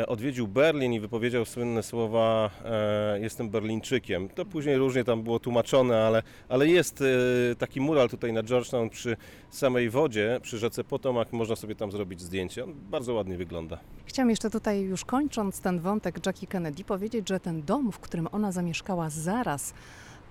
[0.07, 4.29] odwiedził Berlin i wypowiedział słynne słowa e, jestem Berlińczykiem.
[4.29, 7.05] To później różnie tam było tłumaczone, ale, ale jest e,
[7.55, 9.17] taki mural tutaj na Georgetown przy
[9.49, 12.63] samej wodzie, przy rzece Potomac, można sobie tam zrobić zdjęcie.
[12.63, 13.79] On bardzo ładnie wygląda.
[14.05, 18.27] Chciałam jeszcze tutaj już kończąc ten wątek Jackie Kennedy powiedzieć, że ten dom, w którym
[18.31, 19.73] ona zamieszkała zaraz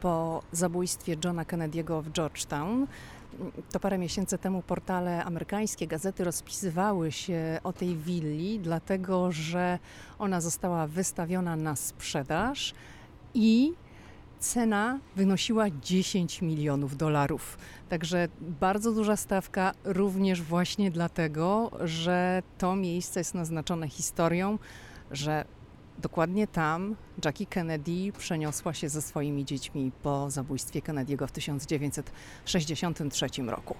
[0.00, 2.86] po zabójstwie Johna Kennedy'ego w Georgetown,
[3.72, 9.78] to parę miesięcy temu portale amerykańskie, gazety rozpisywały się o tej willi, dlatego że
[10.18, 12.74] ona została wystawiona na sprzedaż
[13.34, 13.72] i
[14.38, 17.58] cena wynosiła 10 milionów dolarów.
[17.88, 24.58] Także bardzo duża stawka, również właśnie dlatego, że to miejsce jest naznaczone historią,
[25.10, 25.44] że
[26.02, 33.74] Dokładnie tam Jackie Kennedy przeniosła się ze swoimi dziećmi po zabójstwie Kennedy'ego w 1963 roku.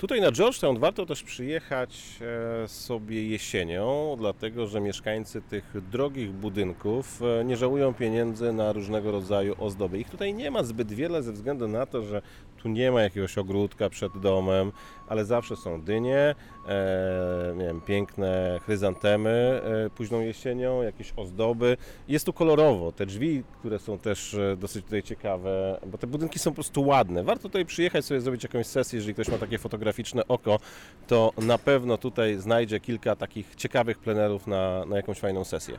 [0.00, 2.18] Tutaj na Georgetown warto też przyjechać
[2.64, 9.12] e, sobie jesienią, dlatego że mieszkańcy tych drogich budynków e, nie żałują pieniędzy na różnego
[9.12, 9.98] rodzaju ozdoby.
[9.98, 12.22] Ich tutaj nie ma zbyt wiele ze względu na to, że
[12.62, 14.72] tu nie ma jakiegoś ogródka przed domem,
[15.08, 16.34] ale zawsze są dynie,
[16.68, 21.76] e, nie wiem, piękne chryzantemy e, późną jesienią, jakieś ozdoby.
[22.08, 22.92] Jest tu kolorowo.
[22.92, 26.82] Te drzwi, które są też e, dosyć tutaj ciekawe, bo te budynki są po prostu
[26.82, 27.24] ładne.
[27.24, 29.58] Warto tutaj przyjechać sobie zrobić jakąś sesję, jeżeli ktoś ma takie
[29.90, 30.58] fotograficzne oko,
[31.06, 35.78] to na pewno tutaj znajdzie kilka takich ciekawych plenerów na, na jakąś fajną sesję.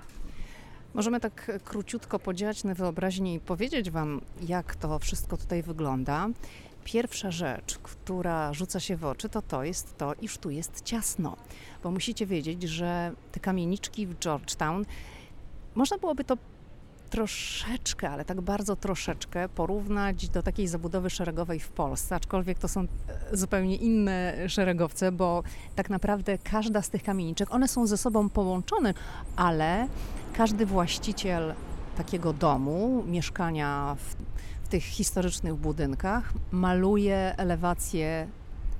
[0.94, 6.30] Możemy tak króciutko podzielać na wyobraźnię i powiedzieć Wam, jak to wszystko tutaj wygląda.
[6.84, 11.38] Pierwsza rzecz, która rzuca się w oczy, to to jest to, iż tu jest ciasno.
[11.84, 14.86] Bo musicie wiedzieć, że te kamieniczki w Georgetown,
[15.76, 16.38] można byłoby to
[17.12, 22.82] troszeczkę, ale tak bardzo troszeczkę porównać do takiej zabudowy szeregowej w Polsce, aczkolwiek to są
[22.82, 22.88] e,
[23.38, 25.44] zupełnie inne szeregowce, bo
[25.76, 28.94] tak naprawdę każda z tych kamieniczek, one są ze sobą połączone,
[29.36, 29.88] ale
[30.34, 31.54] każdy właściciel
[31.98, 34.16] takiego domu, mieszkania w,
[34.66, 38.28] w tych historycznych budynkach, maluje elewację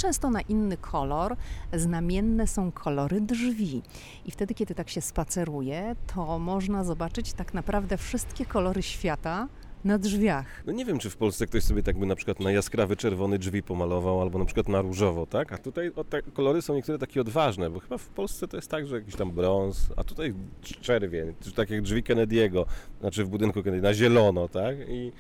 [0.02, 1.36] często na inny kolor.
[1.74, 3.82] Znamienne są kolory drzwi.
[4.26, 9.48] I wtedy, kiedy tak się spaceruje, to można zobaczyć tak naprawdę wszystkie kolory świata
[9.86, 10.64] na drzwiach.
[10.66, 13.40] No nie wiem, czy w Polsce ktoś sobie tak by na przykład na jaskrawy czerwony
[13.40, 15.54] drzwi pomalował, albo na przykład na różowo, tak?
[15.54, 18.72] A tutaj o, te kolory są niektóre takie odważne, bo chyba w Polsce to jest
[18.72, 20.34] tak, że jakiś tam brąz, a tutaj
[20.82, 22.66] czerwień, tak jak drzwi Kennedy'ego,
[23.00, 24.76] znaczy w budynku Kennedy, na zielono, tak?
[24.90, 25.12] I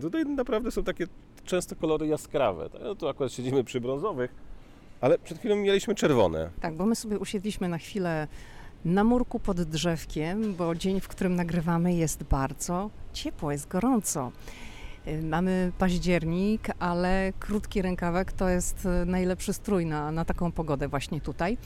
[0.00, 1.06] tutaj naprawdę są takie
[1.44, 2.70] często kolory jaskrawe.
[2.70, 2.80] Tak?
[2.82, 4.34] No tu akurat siedzimy przy brązowych,
[5.00, 6.50] ale przed chwilą mieliśmy czerwone.
[6.60, 8.28] Tak, bo my sobie usiedliśmy na chwilę
[8.84, 14.32] na murku pod drzewkiem, bo dzień, w którym nagrywamy jest bardzo ciepło, jest gorąco.
[15.06, 20.88] Y, mamy październik, ale krótki rękawek to jest y, najlepszy strój na, na taką pogodę
[20.88, 21.58] właśnie tutaj.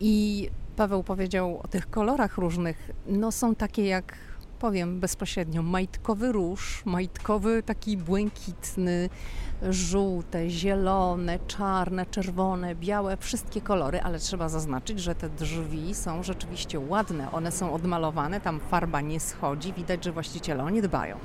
[0.00, 2.90] I Paweł powiedział o tych kolorach różnych.
[3.06, 4.16] No są takie jak
[4.64, 9.08] powiem bezpośrednio, majtkowy róż, majtkowy taki błękitny,
[9.70, 16.80] żółte, zielone, czarne, czerwone, białe, wszystkie kolory, ale trzeba zaznaczyć, że te drzwi są rzeczywiście
[16.80, 17.32] ładne.
[17.32, 21.16] One są odmalowane, tam farba nie schodzi, widać, że właściciele o nie dbają.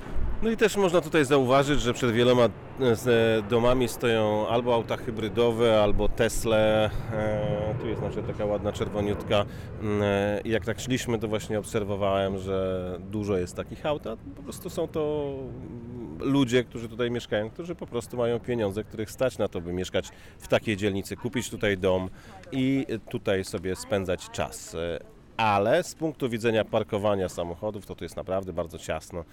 [0.43, 2.49] No i też można tutaj zauważyć, że przed wieloma
[2.81, 6.89] e, domami stoją albo auta hybrydowe, albo Tesle.
[7.13, 9.45] E, tu jest znaczy taka ładna czerwoniutka.
[9.81, 14.03] Mm, e, I jak tak szliśmy, to właśnie obserwowałem, że dużo jest takich aut.
[14.35, 15.33] Po prostu są to
[16.19, 20.09] ludzie, którzy tutaj mieszkają, którzy po prostu mają pieniądze, których stać na to, by mieszkać
[20.39, 22.09] w takiej dzielnicy, kupić tutaj dom
[22.51, 24.75] i tutaj sobie spędzać czas.
[25.37, 29.23] Ale z punktu widzenia parkowania samochodów, to tu jest naprawdę bardzo ciasno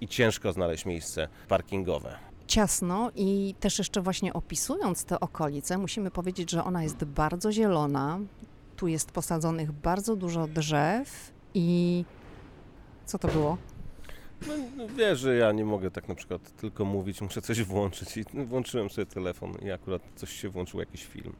[0.00, 6.50] i ciężko znaleźć miejsce parkingowe ciasno i też jeszcze właśnie opisując te okolice, musimy powiedzieć,
[6.50, 8.20] że ona jest bardzo zielona.
[8.76, 12.04] Tu jest posadzonych bardzo dużo drzew i
[13.06, 13.56] co to było?
[14.76, 18.24] No, wiesz, że ja nie mogę tak na przykład tylko mówić, muszę coś włączyć i
[18.46, 21.32] włączyłem sobie telefon i akurat coś się włączył, jakiś film.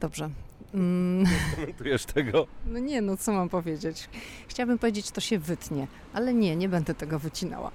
[0.00, 0.30] Dobrze.
[0.74, 1.26] Mm.
[1.56, 2.46] Komentujesz tego?
[2.66, 4.08] No nie, no co mam powiedzieć?
[4.48, 7.70] Chciałabym powiedzieć, to się wytnie, ale nie, nie będę tego wycinała.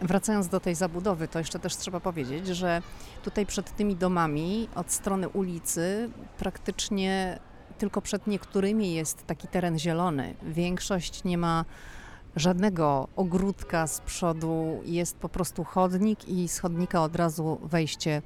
[0.00, 2.82] Wracając do tej zabudowy, to jeszcze też trzeba powiedzieć, że
[3.22, 7.38] tutaj przed tymi domami od strony ulicy praktycznie
[7.78, 10.34] tylko przed niektórymi jest taki teren zielony.
[10.42, 11.64] Większość nie ma
[12.36, 18.22] żadnego ogródka z przodu, jest po prostu chodnik i z chodnika od razu wejście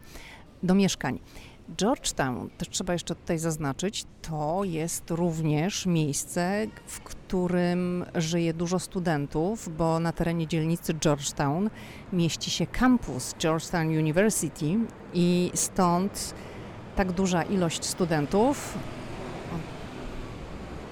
[0.62, 1.20] do mieszkań.
[1.76, 9.76] Georgetown, też trzeba jeszcze tutaj zaznaczyć, to jest również miejsce, w którym żyje dużo studentów,
[9.76, 11.70] bo na terenie dzielnicy Georgetown
[12.12, 14.78] mieści się kampus Georgetown University
[15.14, 16.34] i stąd
[16.96, 18.78] tak duża ilość studentów.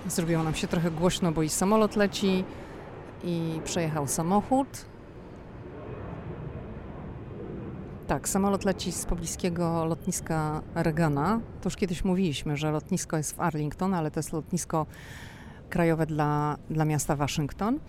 [0.06, 2.44] Zrobiło nam się trochę głośno, bo i samolot leci,
[3.24, 4.68] i przejechał samochód.
[8.08, 11.40] Tak, samolot leci z pobliskiego lotniska Regana.
[11.60, 14.86] To już kiedyś mówiliśmy, że lotnisko jest w Arlington, ale to jest lotnisko
[15.70, 17.80] krajowe dla, dla miasta Waszyngton.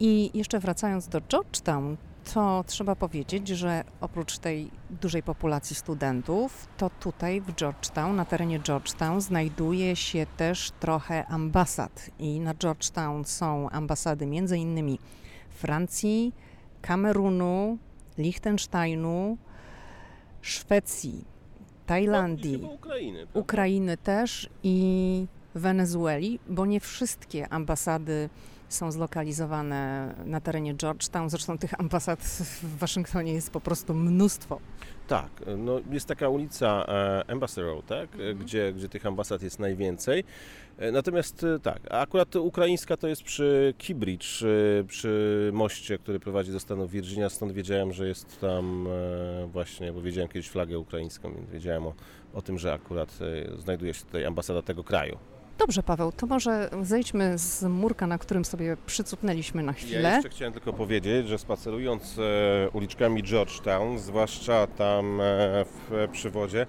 [0.00, 1.96] I jeszcze wracając do Georgetown,
[2.34, 8.60] to trzeba powiedzieć, że oprócz tej dużej populacji studentów, to tutaj w Georgetown, na terenie
[8.60, 12.10] Georgetown, znajduje się też trochę ambasad.
[12.18, 14.98] I na Georgetown są ambasady między innymi
[15.50, 16.34] Francji,
[16.80, 17.78] Kamerunu,
[18.18, 19.38] Liechtensteinu,
[20.42, 21.24] Szwecji,
[21.86, 28.28] Tajlandii, no, Ukrainy, Ukrainy też i Wenezueli, bo nie wszystkie ambasady
[28.68, 31.30] są zlokalizowane na terenie Georgetown.
[31.30, 32.20] Zresztą tych ambasad
[32.62, 34.60] w Waszyngtonie jest po prostu mnóstwo.
[35.12, 38.12] Tak, no jest taka ulica e, Embassy Road, tak?
[38.12, 38.38] Mhm.
[38.38, 40.24] gdzie, gdzie tych ambasad jest najwięcej.
[40.78, 44.42] E, natomiast e, tak, akurat ukraińska to jest przy Keybridge,
[44.88, 48.88] przy moście, który prowadzi do stanu Virginia, stąd wiedziałem, że jest tam
[49.46, 51.94] właśnie, bo wiedziałem kiedyś flagę ukraińską, więc wiedziałem o,
[52.34, 53.18] o tym, że akurat
[53.58, 55.18] znajduje się tutaj ambasada tego kraju.
[55.58, 60.00] Dobrze, Paweł, to może zejdźmy z murka, na którym sobie przycupnęliśmy na chwilę.
[60.02, 66.66] Ja jeszcze chciałem tylko powiedzieć, że spacerując e, uliczkami Georgetown, zwłaszcza tam e, w przywodzie,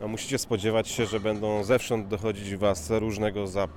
[0.00, 3.68] no, musicie spodziewać się, że będą zewsząd dochodzić Was różnego za,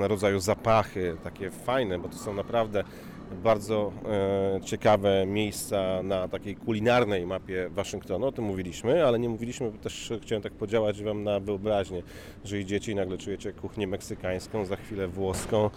[0.00, 2.84] rodzaju zapachy, takie fajne, bo to są naprawdę
[3.34, 8.26] bardzo e, ciekawe miejsca na takiej kulinarnej mapie Waszyngtonu.
[8.26, 12.02] O tym mówiliśmy, ale nie mówiliśmy, bo też chciałem tak podziałać Wam na wyobraźnię,
[12.44, 15.70] że idziecie i nagle czujecie kuchnię meksykańską, za chwilę włoską,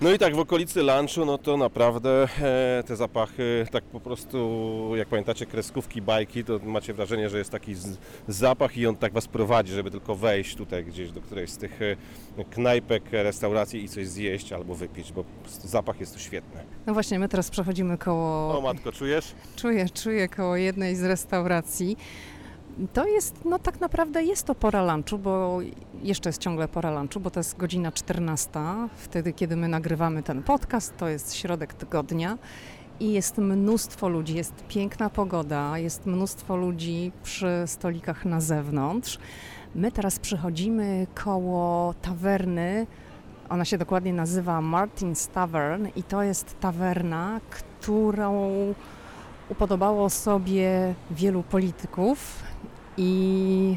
[0.00, 4.92] no i tak w okolicy lunchu, no to naprawdę e, te zapachy, tak po prostu,
[4.96, 9.12] jak pamiętacie kreskówki, bajki, to macie wrażenie, że jest taki z, zapach i on tak
[9.12, 11.96] Was prowadzi, żeby tylko wejść tutaj gdzieś do którejś z tych e,
[12.50, 16.60] knajpek, restauracji i coś zjeść albo wypić, bo zapach jest tu świetny.
[16.86, 18.58] No właśnie, my teraz przechodzimy koło...
[18.58, 19.34] O matko, czujesz?
[19.56, 21.96] Czuję, czuję koło jednej z restauracji.
[22.94, 25.58] To jest, no tak naprawdę jest to pora lunchu, bo
[26.02, 28.50] jeszcze jest ciągle pora lunchu, bo to jest godzina 14,
[28.96, 32.38] wtedy kiedy my nagrywamy ten podcast, to jest środek tygodnia
[33.00, 39.18] i jest mnóstwo ludzi, jest piękna pogoda, jest mnóstwo ludzi przy stolikach na zewnątrz.
[39.74, 42.86] My teraz przychodzimy koło tawerny,
[43.48, 48.50] ona się dokładnie nazywa Martin's Tavern i to jest tawerna, którą
[49.48, 52.47] upodobało sobie wielu polityków
[52.98, 53.76] i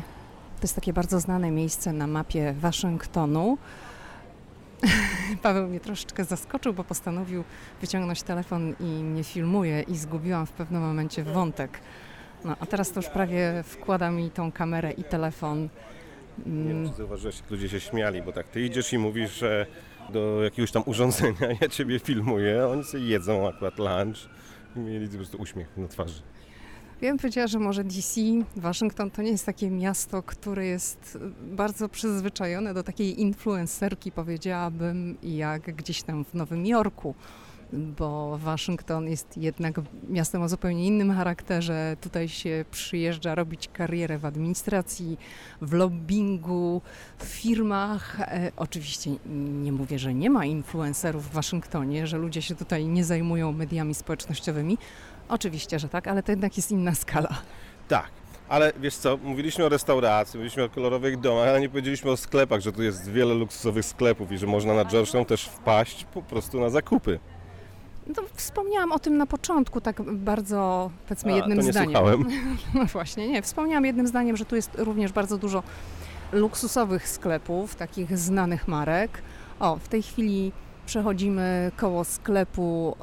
[0.60, 3.58] to jest takie bardzo znane miejsce na mapie Waszyngtonu.
[5.44, 7.44] Paweł mnie troszeczkę zaskoczył, bo postanowił
[7.82, 11.80] wyciągnąć telefon i mnie filmuje i zgubiłam w pewnym momencie wątek.
[12.46, 15.70] No, a teraz to już prawie wkłada mi tą kamerę i telefon.
[16.46, 19.66] Nie wiem, czy zauważyłeś, jak ludzie się śmiali, bo tak ty idziesz i mówisz, że
[20.10, 24.30] do jakiegoś tam urządzenia ja ciebie filmuję, oni sobie jedzą akurat lunch
[24.76, 26.22] i mieli po prostu uśmiech na twarzy.
[27.02, 28.22] Ja bym powiedziała, że może DC,
[28.56, 35.76] Waszyngton to nie jest takie miasto, które jest bardzo przyzwyczajone do takiej influencerki, powiedziałabym, jak
[35.76, 37.16] gdzieś tam w Nowym Jorku
[37.74, 39.76] bo Waszyngton jest jednak
[40.10, 41.98] miastem o zupełnie innym charakterze.
[42.02, 45.18] Tutaj się przyjeżdża robić karierę w administracji,
[45.62, 46.82] w lobbingu,
[47.18, 48.22] w firmach.
[48.22, 49.12] E, oczywiście
[49.62, 53.96] nie mówię, że nie ma influencerów w Waszyngtonie, że ludzie się tutaj nie zajmują mediami
[53.96, 54.78] społecznościowymi,
[55.32, 57.30] Oczywiście, że tak, ale to jednak jest inna skala.
[57.88, 58.10] Tak.
[58.50, 62.62] Ale wiesz co, mówiliśmy o restauracji, mówiliśmy o kolorowych domach, ale nie powiedzieliśmy o sklepach,
[62.62, 66.60] że tu jest wiele luksusowych sklepów i że można na Georgetown też wpaść po prostu
[66.60, 67.20] na zakupy.
[68.08, 71.92] No, wspomniałam o tym na początku, tak bardzo, powiedzmy, A, jednym to nie zdaniem.
[71.92, 72.28] Słuchałem.
[72.74, 73.42] No właśnie, nie.
[73.42, 75.64] Wspomniałam jednym zdaniem, że tu jest również bardzo dużo
[76.32, 79.22] luksusowych sklepów, takich znanych marek.
[79.60, 80.52] O, w tej chwili
[80.86, 82.96] przechodzimy koło sklepu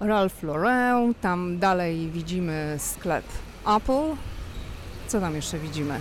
[0.00, 3.24] Ralph Lauren, tam dalej widzimy sklep
[3.76, 4.16] Apple.
[5.06, 5.94] Co tam jeszcze widzimy?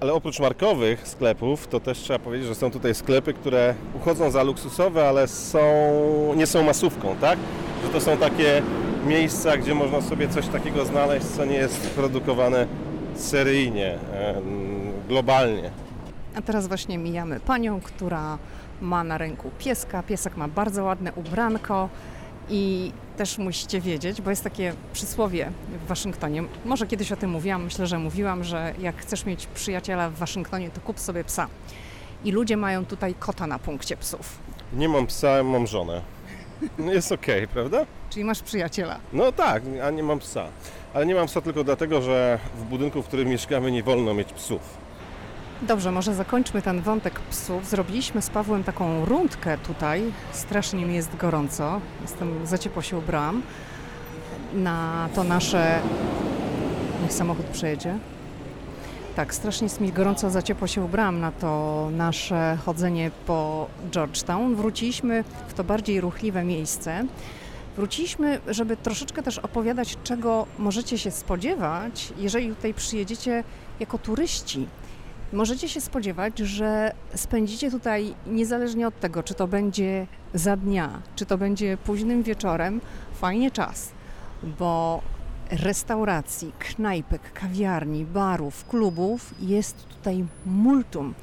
[0.00, 4.42] Ale oprócz markowych sklepów, to też trzeba powiedzieć, że są tutaj sklepy, które uchodzą za
[4.42, 5.60] luksusowe, ale są,
[6.36, 7.38] nie są masówką, tak?
[7.84, 8.62] Że to są takie
[9.06, 12.66] miejsca, gdzie można sobie coś takiego znaleźć, co nie jest produkowane
[13.14, 13.98] seryjnie,
[15.08, 15.70] globalnie.
[16.36, 18.38] A teraz właśnie mijamy panią, która
[18.80, 20.02] ma na ręku pieska.
[20.02, 21.88] Piesek ma bardzo ładne ubranko
[22.48, 25.50] i też musicie wiedzieć, bo jest takie przysłowie
[25.84, 26.42] w Waszyngtonie.
[26.64, 30.70] Może kiedyś o tym mówiłam, myślę, że mówiłam, że jak chcesz mieć przyjaciela w Waszyngtonie,
[30.70, 31.46] to kup sobie psa.
[32.24, 34.38] I ludzie mają tutaj kota na punkcie psów.
[34.72, 36.00] Nie mam psa, mam żonę.
[36.78, 37.86] No Jest okej, prawda?
[38.10, 38.96] Czyli masz przyjaciela.
[39.12, 40.44] No tak, a nie mam psa.
[40.94, 44.32] Ale nie mam psa tylko dlatego, że w budynku, w którym mieszkamy, nie wolno mieć
[44.32, 44.60] psów.
[45.62, 47.68] Dobrze, może zakończmy ten wątek psów.
[47.68, 50.12] Zrobiliśmy z Pawłem taką rundkę tutaj.
[50.32, 51.80] Strasznie mi jest gorąco.
[52.02, 53.42] Jestem za ciepło się ubrałam.
[54.54, 55.80] Na to nasze...
[57.02, 57.98] Niech samochód przejedzie.
[59.16, 64.54] Tak, strasznie jest mi gorąco, za ciepło się ubrałam na to nasze chodzenie po Georgetown.
[64.54, 67.04] Wróciliśmy w to bardziej ruchliwe miejsce.
[67.76, 73.44] Wróciliśmy, żeby troszeczkę też opowiadać, czego możecie się spodziewać, jeżeli tutaj przyjedziecie
[73.80, 74.66] jako turyści.
[75.32, 81.26] Możecie się spodziewać, że spędzicie tutaj niezależnie od tego, czy to będzie za dnia, czy
[81.26, 82.80] to będzie późnym wieczorem,
[83.14, 83.92] fajnie czas,
[84.58, 85.02] bo
[85.50, 91.14] restauracji, knajpek, kawiarni, barów, klubów jest tutaj multum.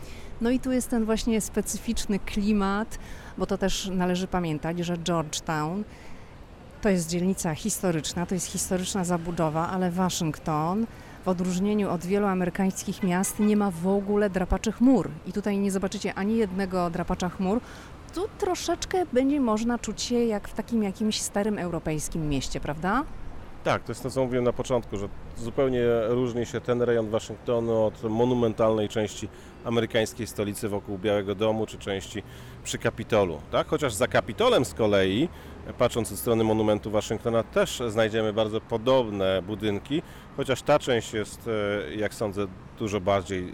[0.41, 2.99] No i tu jest ten właśnie specyficzny klimat,
[3.37, 5.83] bo to też należy pamiętać, że Georgetown
[6.81, 10.85] to jest dzielnica historyczna, to jest historyczna zabudowa, ale Waszyngton
[11.27, 15.09] w odróżnieniu od wielu amerykańskich miast nie ma w ogóle drapaczy chmur.
[15.25, 17.59] I tutaj nie zobaczycie ani jednego drapacza chmur.
[18.13, 23.03] Tu troszeczkę będzie można czuć się jak w takim jakimś starym europejskim mieście, prawda?
[23.67, 27.83] Tak, to jest to, co mówiłem na początku, że zupełnie różni się ten rejon Waszyngtonu
[27.83, 29.27] od monumentalnej części
[29.65, 32.23] amerykańskiej stolicy wokół Białego Domu, czy części
[32.63, 33.41] przy Kapitolu.
[33.51, 33.67] Tak?
[33.67, 35.29] Chociaż za Kapitolem z kolei,
[35.77, 40.01] patrząc od strony monumentu Waszyngtona, też znajdziemy bardzo podobne budynki,
[40.37, 41.49] chociaż ta część jest,
[41.87, 42.47] e, jak sądzę,
[42.79, 43.53] dużo bardziej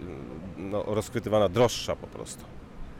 [0.56, 2.44] no, rozchwytywana, droższa po prostu.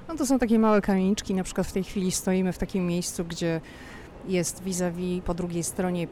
[0.09, 3.25] No to są takie małe kamieniczki, na przykład w tej chwili stoimy w takim miejscu,
[3.25, 3.61] gdzie
[4.29, 6.07] jest vis-a-vis po drugiej stronie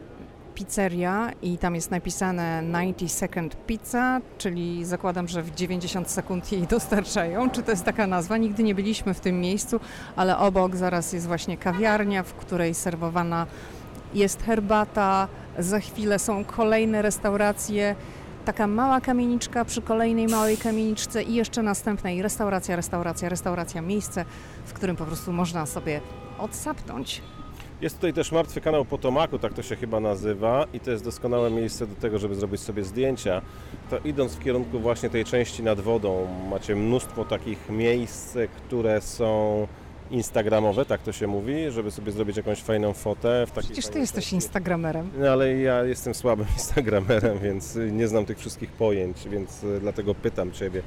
[0.54, 6.62] pizzeria i tam jest napisane 90 second pizza, czyli zakładam, że w 90 sekund jej
[6.66, 7.50] dostarczają.
[7.50, 8.36] Czy to jest taka nazwa?
[8.36, 9.80] Nigdy nie byliśmy w tym miejscu,
[10.16, 13.46] ale obok zaraz jest właśnie kawiarnia, w której serwowana
[14.14, 17.96] jest herbata, za chwilę są kolejne restauracje.
[18.44, 24.24] Taka mała kamieniczka przy kolejnej małej kamieniczce i jeszcze następnej restauracja, restauracja, restauracja, miejsce,
[24.66, 26.00] w którym po prostu można sobie
[26.38, 27.22] odsapnąć.
[27.82, 31.50] Jest tutaj też martwy kanał Potomaku, tak to się chyba nazywa i to jest doskonałe
[31.50, 33.42] miejsce do tego, żeby zrobić sobie zdjęcia.
[33.90, 39.66] To idąc w kierunku właśnie tej części nad wodą, macie mnóstwo takich miejsc, które są
[40.10, 43.44] instagramowe, tak to się mówi, żeby sobie zrobić jakąś fajną fotę.
[43.46, 45.10] W takiej Przecież ty jesteś instagramerem.
[45.18, 50.14] No ale ja jestem słabym instagramerem, więc nie znam tych wszystkich pojęć, więc y, dlatego
[50.14, 50.82] pytam Ciebie,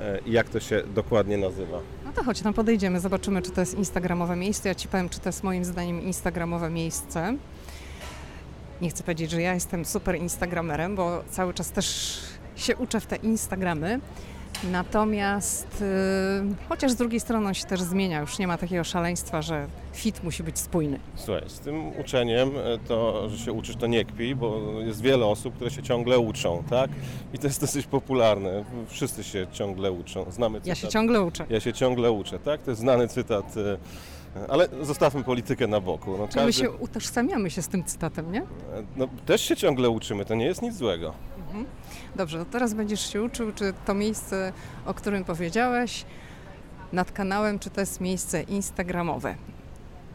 [0.00, 1.80] e, jak to się dokładnie nazywa.
[2.16, 4.68] No to chodź, tam podejdziemy, zobaczymy, czy to jest instagramowe miejsce.
[4.68, 7.36] Ja Ci powiem, czy to jest moim zdaniem instagramowe miejsce.
[8.80, 12.18] Nie chcę powiedzieć, że ja jestem super instagramerem, bo cały czas też
[12.56, 14.00] się uczę w te instagramy.
[14.70, 19.42] Natomiast yy, chociaż z drugiej strony on się też zmienia, już nie ma takiego szaleństwa,
[19.42, 21.00] że fit musi być spójny.
[21.14, 25.26] Słuchaj, z tym uczeniem e, to, że się uczysz, to nie kpij, bo jest wiele
[25.26, 26.90] osób, które się ciągle uczą, tak?
[27.34, 28.64] I to jest dosyć popularne.
[28.88, 30.30] Wszyscy się ciągle uczą.
[30.30, 30.66] Znamy cytat.
[30.68, 31.46] Ja się ciągle uczę.
[31.50, 32.62] Ja się ciągle uczę, tak?
[32.62, 33.76] To jest znany cytat, e,
[34.48, 36.10] ale zostawmy politykę na boku.
[36.18, 38.42] No, Czyli my każdy- się utożsamiamy się z tym cytatem, nie?
[38.96, 41.14] no, też się ciągle uczymy, to nie jest nic złego.
[42.16, 44.52] Dobrze, to teraz będziesz się uczył, czy to miejsce,
[44.86, 46.04] o którym powiedziałeś,
[46.92, 49.34] nad kanałem, czy to jest miejsce instagramowe.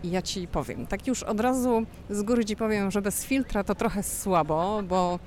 [0.04, 3.64] I ja Ci powiem, tak już od razu z góry Ci powiem, że bez filtra
[3.64, 5.20] to trochę słabo, bo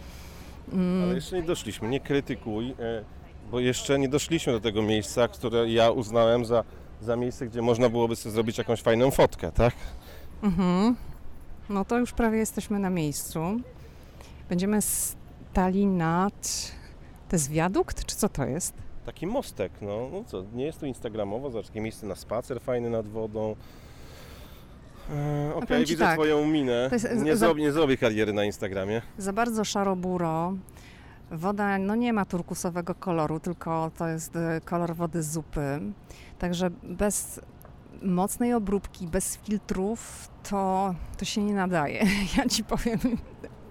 [0.72, 3.04] mm, Ale jeszcze nie doszliśmy, nie krytykuj, e,
[3.50, 6.64] bo jeszcze nie doszliśmy do tego miejsca, które ja uznałem za,
[7.00, 9.74] za miejsce, gdzie można byłoby sobie zrobić jakąś fajną fotkę, tak?
[10.42, 10.96] mhm,
[11.68, 13.40] no to już prawie jesteśmy na miejscu.
[14.48, 16.72] Będziemy stali nad...
[17.28, 18.74] To jest wiadukt, czy co to jest?
[19.06, 22.90] Taki mostek, no, no co, nie jest to instagramowo, zobacz, takie miejsce na spacer fajny
[22.90, 23.56] nad wodą.
[25.10, 26.88] E, Okej, ci widzę tak, Twoją minę.
[26.92, 29.02] jest- Nie, za- zrobię, nie zrobię kariery na Instagramie.
[29.18, 30.54] Za bardzo szaro-buro.
[31.30, 35.80] Woda no nie ma turkusowego koloru, tylko to jest e, kolor wody z zupy.
[36.38, 37.40] Także bez
[38.02, 42.04] mocnej obróbki, bez filtrów to, to się nie nadaje.
[42.36, 42.98] Ja ci powiem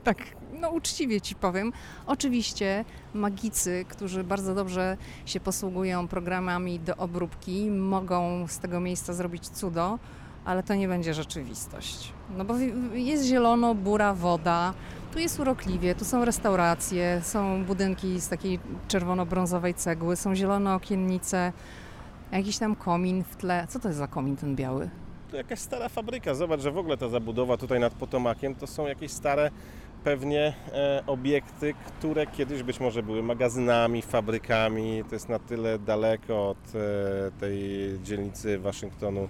[0.04, 0.18] tak,
[0.60, 1.72] no uczciwie ci powiem.
[2.08, 9.50] Oczywiście magicy, którzy bardzo dobrze się posługują programami do obróbki, mogą z tego miejsca zrobić
[9.50, 10.00] cudo,
[10.46, 12.14] ale to nie będzie rzeczywistość.
[12.38, 12.58] No bo
[12.94, 14.74] jest zielono, bura, woda,
[15.14, 21.54] tu jest urokliwie, tu są restauracje, są budynki z takiej czerwono-brązowej cegły, są zielone okiennice,
[22.32, 23.66] jakiś tam komin w tle.
[23.70, 24.90] Co to jest za komin ten biały?
[25.32, 26.36] To jakaś stara fabryka.
[26.36, 29.52] Zobacz, że w ogóle ta zabudowa tutaj nad Potomakiem to są jakieś stare
[30.04, 35.04] pewnie e, obiekty, które kiedyś być może były magazynami, fabrykami.
[35.10, 37.60] To jest na tyle daleko od e, tej
[38.04, 39.28] dzielnicy Waszyngtonu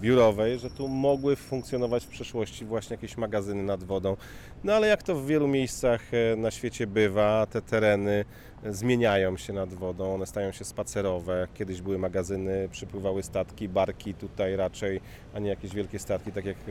[0.00, 4.16] biurowej, że tu mogły funkcjonować w przeszłości właśnie jakieś magazyny nad wodą.
[4.64, 8.24] No ale jak to w wielu miejscach e, na świecie bywa, te tereny
[8.64, 11.48] zmieniają się nad wodą, one stają się spacerowe.
[11.54, 15.00] Kiedyś były magazyny, przypływały statki, barki tutaj raczej,
[15.34, 16.62] a nie jakieś wielkie statki, tak jak e,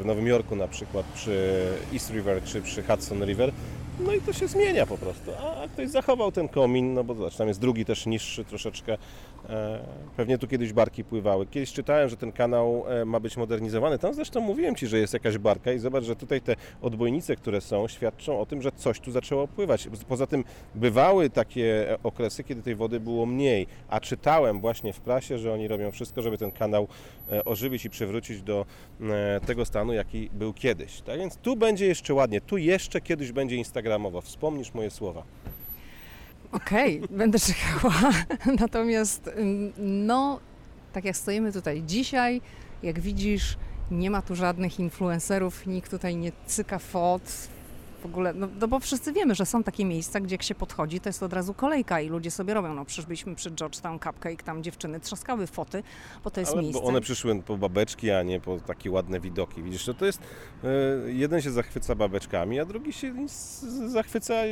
[0.00, 3.52] w Nowym Jorku na przykład przy East River czy przy Hudson River.
[4.00, 5.30] No i to się zmienia po prostu.
[5.64, 8.98] A ktoś zachował ten komin, no bo zobacz, tam jest drugi też niższy troszeczkę.
[10.16, 11.46] Pewnie tu kiedyś barki pływały.
[11.46, 13.98] Kiedyś czytałem, że ten kanał ma być modernizowany.
[13.98, 17.60] Tam zresztą mówiłem Ci, że jest jakaś barka i zobacz, że tutaj te odbojnice, które
[17.60, 19.88] są, świadczą o tym, że coś tu zaczęło pływać.
[20.08, 25.38] Poza tym bywały takie okresy, kiedy tej wody było mniej, a czytałem właśnie w prasie,
[25.38, 26.88] że oni robią wszystko, żeby ten kanał
[27.32, 28.66] e, ożywić i przywrócić do
[29.00, 31.00] e, tego stanu, jaki był kiedyś.
[31.00, 34.20] Tak więc tu będzie jeszcze ładnie, tu jeszcze kiedyś będzie instagramowo.
[34.20, 35.22] Wspomnisz moje słowa.
[36.52, 38.12] Okej, okay, będę czekała.
[38.60, 39.30] Natomiast,
[39.78, 40.40] no,
[40.92, 42.40] tak jak stoimy tutaj dzisiaj,
[42.82, 43.56] jak widzisz,
[43.90, 47.22] nie ma tu żadnych influencerów, nikt tutaj nie cyka fot,
[48.00, 51.00] w ogóle, no, no, bo wszyscy wiemy, że są takie miejsca, gdzie jak się podchodzi,
[51.00, 54.42] to jest od razu kolejka i ludzie sobie robią, no przecież byliśmy przy Georgetown Cupcake,
[54.42, 55.82] tam dziewczyny trzaskały foty,
[56.24, 56.82] bo to jest Ale, miejsce.
[56.82, 59.62] Bo one przyszły po babeczki, a nie po takie ładne widoki.
[59.62, 60.20] Widzisz, to, to jest,
[60.64, 63.14] e, jeden się zachwyca babeczkami, a drugi się
[63.86, 64.48] zachwyca e,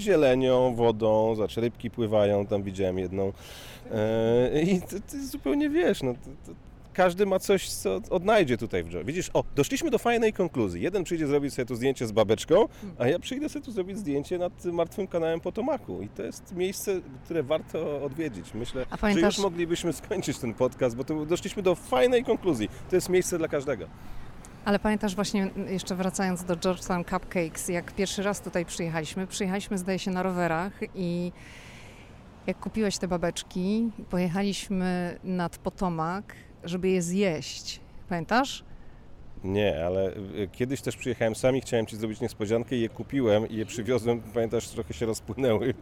[0.00, 3.32] zielenią, wodą, znaczy rybki pływają, tam widziałem jedną.
[3.92, 6.52] E, I to, to zupełnie wiesz, no, to,
[6.96, 9.04] każdy ma coś, co odnajdzie tutaj w Joe.
[9.04, 10.82] Widzisz, o, doszliśmy do fajnej konkluzji.
[10.82, 12.68] Jeden przyjdzie zrobić sobie tu zdjęcie z babeczką,
[12.98, 16.02] a ja przyjdę sobie tu zrobić zdjęcie nad martwym kanałem Potomaku.
[16.02, 18.54] I to jest miejsce, które warto odwiedzić.
[18.54, 19.20] Myślę, pamiętasz...
[19.20, 22.68] że już moglibyśmy skończyć ten podcast, bo tu doszliśmy do fajnej konkluzji.
[22.90, 23.86] To jest miejsce dla każdego.
[24.64, 29.98] Ale pamiętasz właśnie, jeszcze wracając do Georgetown Cupcakes, jak pierwszy raz tutaj przyjechaliśmy, przyjechaliśmy zdaje
[29.98, 31.32] się na rowerach i
[32.46, 36.34] jak kupiłeś te babeczki, pojechaliśmy nad Potomak
[36.68, 37.80] żeby je zjeść.
[38.08, 38.64] Pamiętasz?
[39.44, 43.48] Nie, ale y, kiedyś też przyjechałem sam i chciałem Ci zrobić niespodziankę i je kupiłem
[43.48, 45.74] i je przywiozłem, pamiętasz, trochę się rozpłynęły.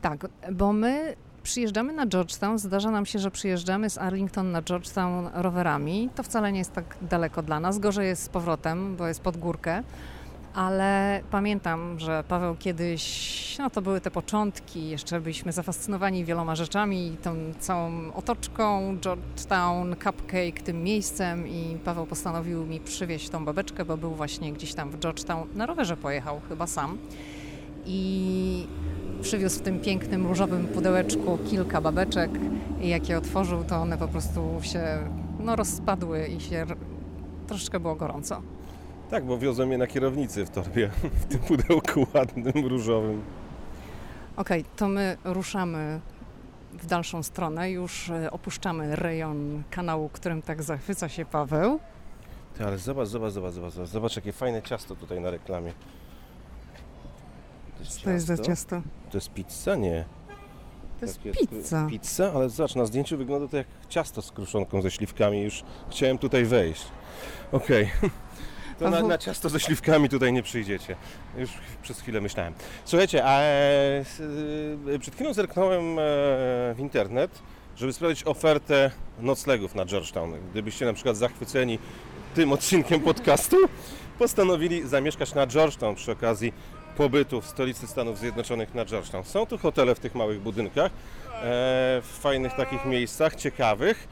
[0.00, 5.28] Tak, bo my przyjeżdżamy na Georgetown, zdarza nam się, że przyjeżdżamy z Arlington na Georgetown
[5.34, 6.08] rowerami.
[6.14, 7.78] To wcale nie jest tak daleko dla nas.
[7.78, 9.82] Gorzej jest z powrotem, bo jest pod górkę
[10.54, 17.16] ale pamiętam, że Paweł kiedyś, no to były te początki, jeszcze byliśmy zafascynowani wieloma rzeczami,
[17.22, 23.96] tą całą otoczką, Georgetown, Cupcake, tym miejscem i Paweł postanowił mi przywieźć tą babeczkę, bo
[23.96, 26.98] był właśnie gdzieś tam w Georgetown, na rowerze pojechał chyba sam
[27.86, 28.66] i
[29.22, 32.30] przywiózł w tym pięknym różowym pudełeczku kilka babeczek
[32.80, 34.98] i jak je otworzył, to one po prostu się
[35.40, 36.66] no, rozpadły i się
[37.46, 38.42] troszeczkę było gorąco.
[39.12, 40.90] Tak, bo wiozłem je na kierownicy w torbie,
[41.22, 43.22] w tym pudełku ładnym, różowym.
[44.36, 46.00] Okej, okay, to my ruszamy
[46.72, 47.70] w dalszą stronę.
[47.70, 51.80] Już e, opuszczamy rejon kanału, którym tak zachwyca się Paweł.
[52.58, 55.72] Ty, ale zobacz, zobacz, zobacz, zobacz, zobacz jakie fajne ciasto tutaj na reklamie.
[57.76, 58.82] To jest, to jest za ciasto?
[59.10, 59.76] To jest pizza?
[59.76, 60.04] Nie.
[61.00, 61.86] To jest tak pizza.
[61.90, 65.42] Pizza, ale zobacz, na zdjęciu wygląda to jak ciasto z kruszonką ze śliwkami.
[65.42, 66.84] Już chciałem tutaj wejść.
[67.52, 67.90] Okej.
[67.98, 68.10] Okay.
[68.82, 70.96] To na, na, ciasto ze śliwkami tutaj nie przyjdziecie.
[71.36, 71.50] Już
[71.82, 72.54] przez chwilę myślałem.
[72.84, 76.02] Słuchajcie, a e, przed chwilą zerknąłem e,
[76.74, 77.42] w internet,
[77.76, 80.34] żeby sprawdzić ofertę noclegów na Georgetown.
[80.50, 81.78] Gdybyście na przykład zachwyceni
[82.34, 83.56] tym odcinkiem podcastu,
[84.18, 86.52] postanowili zamieszkać na Georgetown przy okazji
[86.96, 89.24] pobytu w stolicy Stanów Zjednoczonych na Georgetown.
[89.24, 90.92] Są tu hotele w tych małych budynkach, e,
[92.02, 94.08] w fajnych takich miejscach, ciekawych.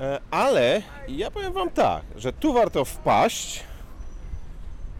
[0.00, 3.64] E, ale ja powiem Wam tak, że tu warto wpaść,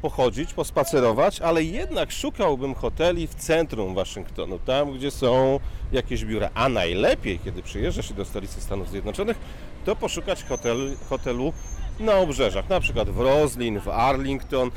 [0.04, 5.60] pochodzić, pospacerować, ale jednak szukałbym hoteli w centrum Waszyngtonu, tam gdzie są
[5.92, 6.50] jakieś biura.
[6.54, 9.38] A najlepiej, kiedy przyjeżdża się do stolicy Stanów Zjednoczonych,
[9.84, 11.52] to poszukać hotel, hotelu
[12.00, 14.70] na obrzeżach, na przykład w Roslin, w Arlington,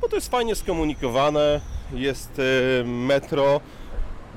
[0.00, 1.60] bo to jest fajnie skomunikowane,
[1.92, 3.60] jest e, metro,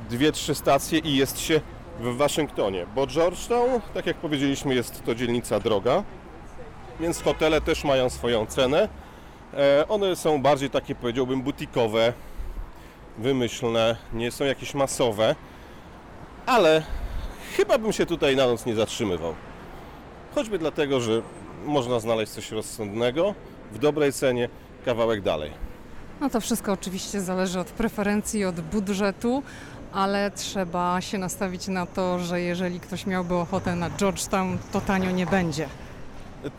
[0.10, 1.62] dwie, trzy stacje i jest się
[2.00, 6.04] w Waszyngtonie, bo Georgetown, tak jak powiedzieliśmy, jest to dzielnica droga,
[7.00, 8.90] więc hotele też mają swoją cenę.
[9.56, 12.14] E, one są bardziej takie, powiedziałbym, butikowe,
[13.18, 15.36] wymyślne, nie są jakieś masowe,
[16.46, 16.84] ale
[17.58, 19.36] chyba bym się tutaj na noc nie zatrzymywał.
[20.36, 21.22] Choćby dlatego, że
[21.66, 23.34] można znaleźć coś rozsądnego,
[23.72, 24.50] w dobrej cenie,
[24.86, 25.52] kawałek dalej.
[26.22, 29.44] No to wszystko oczywiście zależy od preferencji, od budżetu,
[29.94, 35.12] ale trzeba się nastawić na to, że jeżeli ktoś miałby ochotę na Georgetown, to tanio
[35.12, 35.68] nie będzie.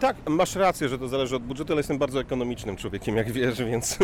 [0.01, 3.59] Tak, masz rację, że to zależy od budżetu, ale jestem bardzo ekonomicznym człowiekiem, jak wiesz,
[3.59, 3.99] więc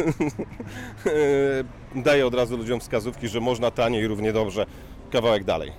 [1.95, 4.67] daję od razu ludziom wskazówki, że można taniej równie dobrze
[5.11, 5.73] kawałek dalej.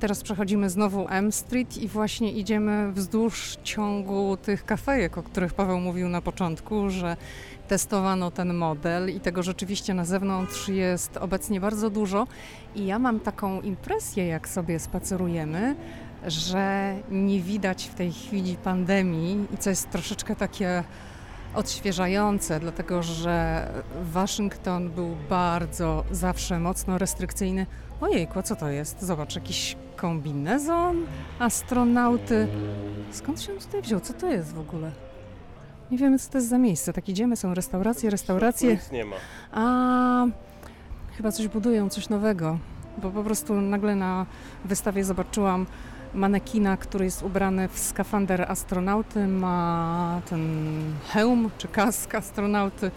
[0.00, 5.80] Teraz przechodzimy znowu M Street i właśnie idziemy wzdłuż ciągu tych kafejek, o których Paweł
[5.80, 7.16] mówił na początku, że
[7.68, 12.26] testowano ten model i tego rzeczywiście na zewnątrz jest obecnie bardzo dużo.
[12.74, 15.76] I ja mam taką impresję, jak sobie spacerujemy,
[16.26, 20.84] że nie widać w tej chwili pandemii i co jest troszeczkę takie
[21.54, 23.68] odświeżające, dlatego że
[24.02, 27.66] Waszyngton był bardzo zawsze mocno restrykcyjny.
[28.00, 29.02] Ojejku, co to jest?
[29.02, 31.06] Zobacz, jakiś kombinezon
[31.38, 32.48] astronauty.
[33.12, 34.00] Skąd się on tutaj wziął?
[34.00, 34.90] Co to jest w ogóle?
[35.90, 36.92] Nie wiemy, co to jest za miejsce.
[36.92, 38.70] Tak idziemy, są restauracje, restauracje.
[38.70, 39.16] Nic nie ma.
[39.52, 40.26] A
[41.16, 42.58] chyba coś budują, coś nowego.
[43.02, 44.26] Bo po prostu nagle na
[44.64, 45.66] wystawie zobaczyłam
[46.16, 50.72] manekina, który jest ubrany w skafander astronauty, ma ten
[51.08, 52.90] hełm czy kask astronauty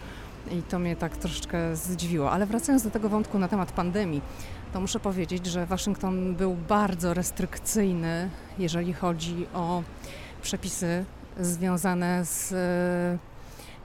[0.52, 2.32] i to mnie tak troszeczkę zdziwiło.
[2.32, 4.22] Ale wracając do tego wątku na temat pandemii,
[4.74, 9.84] to muszę powiedzieć, że Waszyngton był bardzo restrykcyjny, jeżeli chodzi o
[10.42, 11.06] przepisy
[11.40, 13.30] związane z e,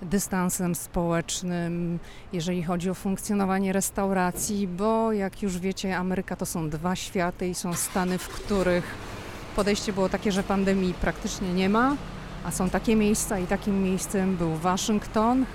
[0.07, 1.99] dystansem społecznym,
[2.33, 7.55] jeżeli chodzi o funkcjonowanie restauracji, bo jak już wiecie, Ameryka to są dwa światy i
[7.55, 9.14] są stany, w których
[9.55, 11.97] podejście było takie, że pandemii praktycznie nie ma,
[12.45, 15.47] a są takie miejsca i takim miejscem był Waszyngton,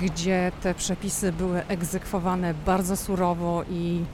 [0.00, 4.04] gdzie te przepisy były egzekwowane bardzo surowo i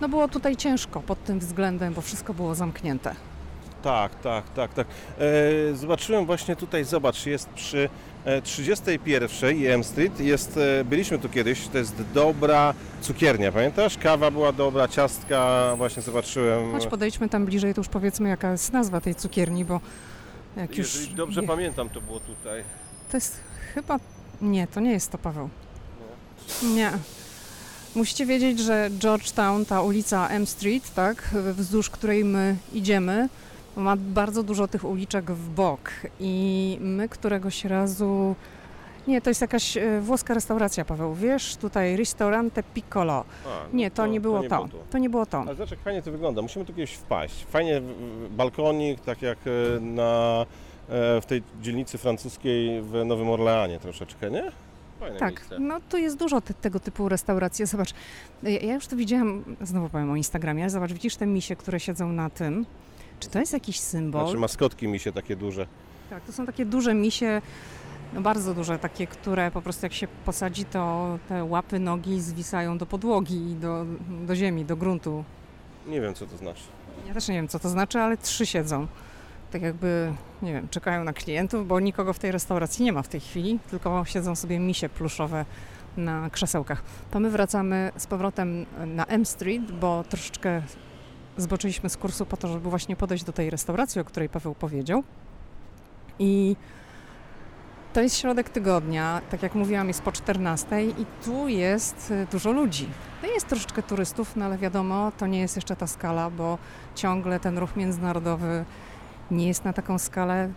[0.00, 3.14] no było tutaj ciężko pod tym względem, bo wszystko było zamknięte.
[3.82, 4.86] Tak, tak, tak, tak.
[5.18, 7.88] E, zobaczyłem właśnie tutaj, zobacz, jest przy
[8.24, 9.28] e, 31
[9.66, 13.98] M Street, jest, e, byliśmy tu kiedyś, to jest dobra cukiernia, pamiętasz?
[13.98, 16.72] Kawa była dobra, ciastka, właśnie zobaczyłem.
[16.72, 19.80] Chodź podejdźmy tam bliżej, to już powiedzmy jaka jest nazwa tej cukierni, bo
[20.56, 20.94] jak już...
[20.94, 22.64] Jeżeli dobrze pamiętam, to było tutaj.
[23.10, 23.40] To jest
[23.74, 23.98] chyba...
[24.42, 25.48] Nie, to nie jest to, Paweł.
[26.62, 26.92] Nie.
[27.94, 33.28] Musicie wiedzieć, że Georgetown, ta ulica M Street, tak, wzdłuż której my idziemy,
[33.80, 38.34] ma bardzo dużo tych uliczek w bok i my któregoś razu...
[39.06, 41.56] Nie, to jest jakaś e, włoska restauracja, Paweł, wiesz?
[41.56, 43.24] Tutaj Ristorante Piccolo.
[43.46, 44.68] A, no Nie, to, nie było to.
[44.90, 45.40] To nie było to.
[45.40, 46.42] Ale zobacz, jak fajnie to wygląda.
[46.42, 47.44] Musimy tu kiedyś wpaść.
[47.44, 47.82] Fajnie
[48.30, 50.46] balkonik, tak jak e, na,
[50.88, 54.52] e, w tej dzielnicy francuskiej w Nowym Orleanie troszeczkę, nie?
[55.00, 55.58] Fajne Tak, miejsce.
[55.58, 57.66] no tu jest dużo te, tego typu restauracji.
[57.66, 57.94] Zobacz,
[58.42, 61.80] ja ja już to widziałam, znowu powiem o Instagramie, ale zobacz, widzisz te misie, które
[61.80, 62.66] siedzą na tym?
[63.20, 64.22] Czy to jest jakiś symbol?
[64.24, 65.66] Znaczy maskotki mi się takie duże.
[66.10, 67.42] Tak, to są takie duże misie,
[68.14, 72.78] no bardzo duże, takie, które po prostu jak się posadzi, to te łapy, nogi zwisają
[72.78, 73.86] do podłogi i do,
[74.26, 75.24] do ziemi, do gruntu.
[75.86, 76.62] Nie wiem, co to znaczy.
[77.08, 78.86] Ja też nie wiem, co to znaczy, ale trzy siedzą.
[79.50, 80.12] Tak jakby,
[80.42, 83.58] nie wiem, czekają na klientów, bo nikogo w tej restauracji nie ma w tej chwili,
[83.70, 85.44] tylko siedzą sobie misie pluszowe
[85.96, 86.82] na krzesełkach.
[87.10, 90.62] To my wracamy z powrotem na M Street, bo troszeczkę
[91.40, 95.02] zboczyliśmy z kursu po to, żeby właśnie podejść do tej restauracji, o której Paweł powiedział.
[96.18, 96.56] I
[97.92, 102.52] to jest środek tygodnia, tak jak mówiłam, jest po 14 i tu jest y, dużo
[102.52, 102.88] ludzi.
[103.22, 106.58] No jest troszeczkę turystów, no ale wiadomo, to nie jest jeszcze ta skala, bo
[106.94, 108.64] ciągle ten ruch międzynarodowy
[109.30, 110.50] nie jest na taką skalę.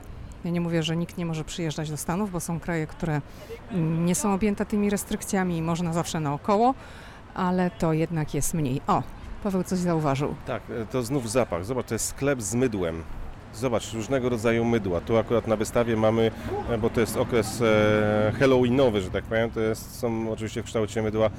[0.45, 3.21] Ja nie mówię, że nikt nie może przyjeżdżać do Stanów, bo są kraje, które
[4.05, 6.73] nie są objęte tymi restrykcjami i można zawsze naokoło,
[7.33, 8.81] ale to jednak jest mniej.
[8.87, 9.03] O,
[9.43, 10.35] Paweł coś zauważył.
[10.45, 11.65] Tak, e, to znów zapach.
[11.65, 13.03] Zobacz, to jest sklep z mydłem.
[13.53, 15.01] Zobacz, różnego rodzaju mydła.
[15.01, 16.31] Tu akurat na wystawie mamy,
[16.69, 20.65] e, bo to jest okres e, halloweenowy, że tak powiem, to jest, są oczywiście w
[20.65, 21.29] kształcie mydła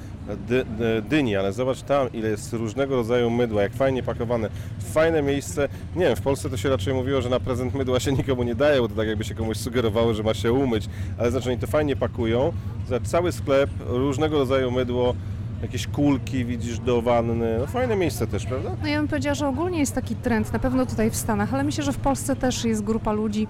[0.47, 4.49] dy, dy, dyni, ale zobacz tam, ile jest różnego rodzaju mydła, jak fajnie pakowane.
[4.93, 5.69] Fajne miejsce.
[5.95, 8.55] Nie wiem, w Polsce to się raczej mówiło, że na prezent mydła się nikomu nie
[8.55, 11.59] daje, bo to tak jakby się komuś sugerowało, że ma się umyć, ale znaczy oni
[11.59, 12.53] to fajnie pakują.
[12.89, 15.15] Zobacz, cały sklep, różnego rodzaju mydło,
[15.61, 17.57] jakieś kulki widzisz do wanny.
[17.59, 18.71] No fajne miejsce też, prawda?
[18.81, 21.63] No ja bym powiedziała, że ogólnie jest taki trend, na pewno tutaj w Stanach, ale
[21.63, 23.47] myślę, że w Polsce też jest grupa ludzi,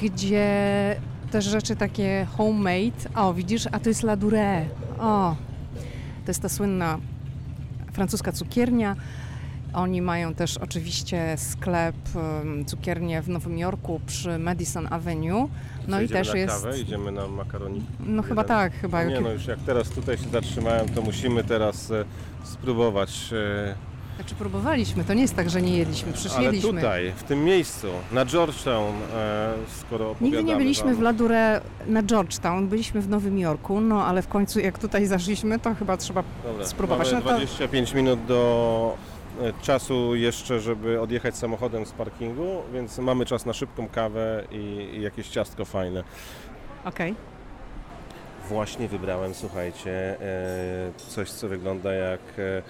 [0.00, 0.46] gdzie
[1.30, 4.64] też rzeczy takie homemade, o widzisz, a to jest La Durée,
[4.98, 5.36] o,
[6.24, 6.98] to jest ta słynna
[7.92, 8.96] francuska cukiernia
[9.74, 11.96] Oni mają też oczywiście sklep,
[12.66, 15.48] cukiernię w Nowym Jorku przy Madison Avenue.
[15.88, 16.54] No i idziemy też na jest.
[16.64, 17.84] Kawę, idziemy na makaronik.
[18.06, 18.56] No chyba Jeden.
[18.56, 19.04] tak, chyba.
[19.04, 22.04] Nie no, już jak teraz tutaj się zatrzymałem, to musimy teraz e,
[22.44, 23.30] spróbować.
[23.32, 23.74] E,
[24.16, 26.72] Znaczy próbowaliśmy, to nie jest tak, że nie jedliśmy, przecież ale jedliśmy.
[26.72, 32.02] tutaj, w tym miejscu, na Georgetown, e, skoro Nigdy nie byliśmy wam, w Ladurę na
[32.02, 36.22] Georgetown, byliśmy w Nowym Jorku, no ale w końcu jak tutaj zaszliśmy, to chyba trzeba
[36.44, 37.12] Dobra, spróbować.
[37.12, 38.96] Mamy No to- 25 minut do
[39.62, 45.02] czasu jeszcze, żeby odjechać samochodem z parkingu, więc mamy czas na szybką kawę i, i
[45.02, 46.04] jakieś ciastko fajne.
[46.84, 47.14] Okej.
[48.48, 52.62] Właśnie wybrałem, słuchajcie, e, coś co wygląda jak e,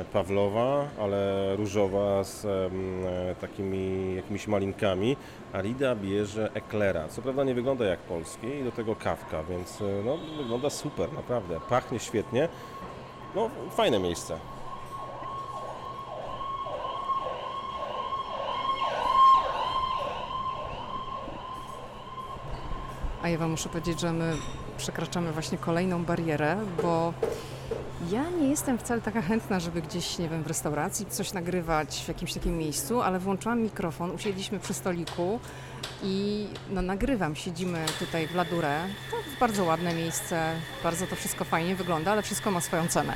[0.00, 5.16] e, Pawlowa, ale różowa z e, takimi jakimiś malinkami.
[5.52, 7.08] A Lida bierze eklera.
[7.08, 11.12] Co prawda nie wygląda jak polski i do tego kawka, więc e, no, wygląda super,
[11.12, 11.60] naprawdę.
[11.68, 12.48] Pachnie świetnie.
[13.34, 14.36] No, fajne miejsce.
[23.22, 24.36] A ja Wam muszę powiedzieć, że my
[24.78, 27.12] przekraczamy właśnie kolejną barierę, bo
[28.10, 32.08] ja nie jestem wcale taka chętna, żeby gdzieś, nie wiem, w restauracji coś nagrywać w
[32.08, 35.40] jakimś takim miejscu, ale włączyłam mikrofon, usiedliśmy przy stoliku
[36.02, 37.36] i no, nagrywam.
[37.36, 38.80] Siedzimy tutaj w Ladurę.
[39.10, 43.12] To bardzo ładne miejsce, bardzo to wszystko fajnie wygląda, ale wszystko ma swoją cenę.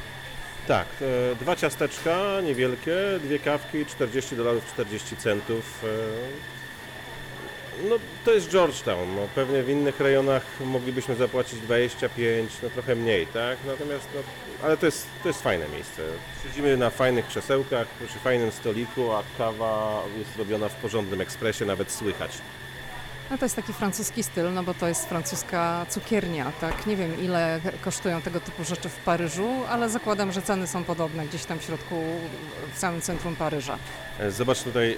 [0.69, 0.87] Tak,
[1.33, 5.85] e, dwa ciasteczka niewielkie, dwie kawki, 40 dolarów 40 centów.
[5.85, 6.62] e,
[7.89, 13.27] No to jest Georgetown, no, pewnie w innych rejonach moglibyśmy zapłacić 25, no trochę mniej,
[13.27, 13.59] tak?
[13.67, 14.21] Natomiast, no,
[14.63, 16.03] ale to jest, to jest fajne miejsce.
[16.43, 21.91] Siedzimy na fajnych krzesełkach, przy fajnym stoliku, a kawa jest robiona w porządnym ekspresie, nawet
[21.91, 22.31] słychać.
[23.33, 26.87] No to jest taki francuski styl, no bo to jest francuska cukiernia, tak?
[26.87, 31.27] Nie wiem ile kosztują tego typu rzeczy w Paryżu, ale zakładam, że ceny są podobne
[31.27, 31.95] gdzieś tam w środku,
[32.75, 33.79] w samym centrum Paryża.
[34.21, 34.97] E, Zobacz tutaj e,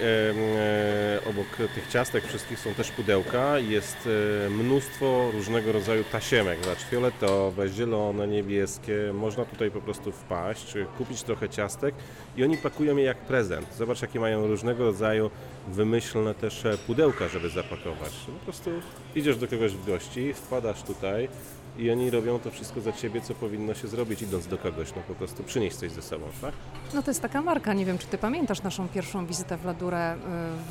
[1.29, 3.59] obok tych ciastek wszystkich są też pudełka.
[3.59, 4.09] Jest
[4.45, 8.93] e, mnóstwo różnego rodzaju tasiemek, znaczy fioletowe, zielone, niebieskie.
[9.13, 11.95] Można tutaj po prostu wpaść, kupić trochę ciastek
[12.37, 13.67] i oni pakują je jak prezent.
[13.77, 15.31] Zobacz jakie mają różnego rodzaju
[15.67, 18.13] wymyślne też pudełka, żeby zapakować.
[18.25, 18.69] Po prostu
[19.15, 21.29] idziesz do kogoś w gości, wpadasz tutaj
[21.77, 24.95] i oni robią to wszystko za ciebie, co powinno się zrobić idąc do kogoś.
[24.95, 26.53] No po prostu przynieść coś ze sobą, tak?
[26.93, 30.15] No to jest taka marka, nie wiem czy ty pamiętasz naszą pierwszą wizytę w Ladurę
[30.15, 30.17] y,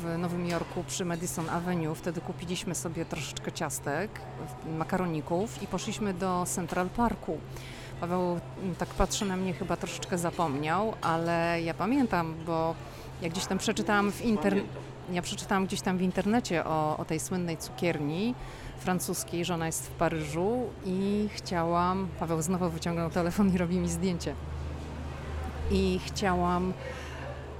[0.01, 1.95] w Nowym Jorku przy Madison Avenue.
[1.95, 4.11] Wtedy kupiliśmy sobie troszeczkę ciastek,
[4.77, 7.37] makaroników i poszliśmy do Central Parku.
[8.01, 12.75] Paweł mm, tak patrzy na mnie, chyba troszeczkę zapomniał, ale ja pamiętam, bo
[13.21, 14.67] jak gdzieś tam przeczytałam w internecie,
[15.11, 18.35] ja przeczytałam gdzieś tam w internecie o, o tej słynnej cukierni
[18.77, 23.89] francuskiej, że ona jest w Paryżu i chciałam, Paweł znowu wyciągnął telefon i robi mi
[23.89, 24.35] zdjęcie.
[25.71, 26.73] I chciałam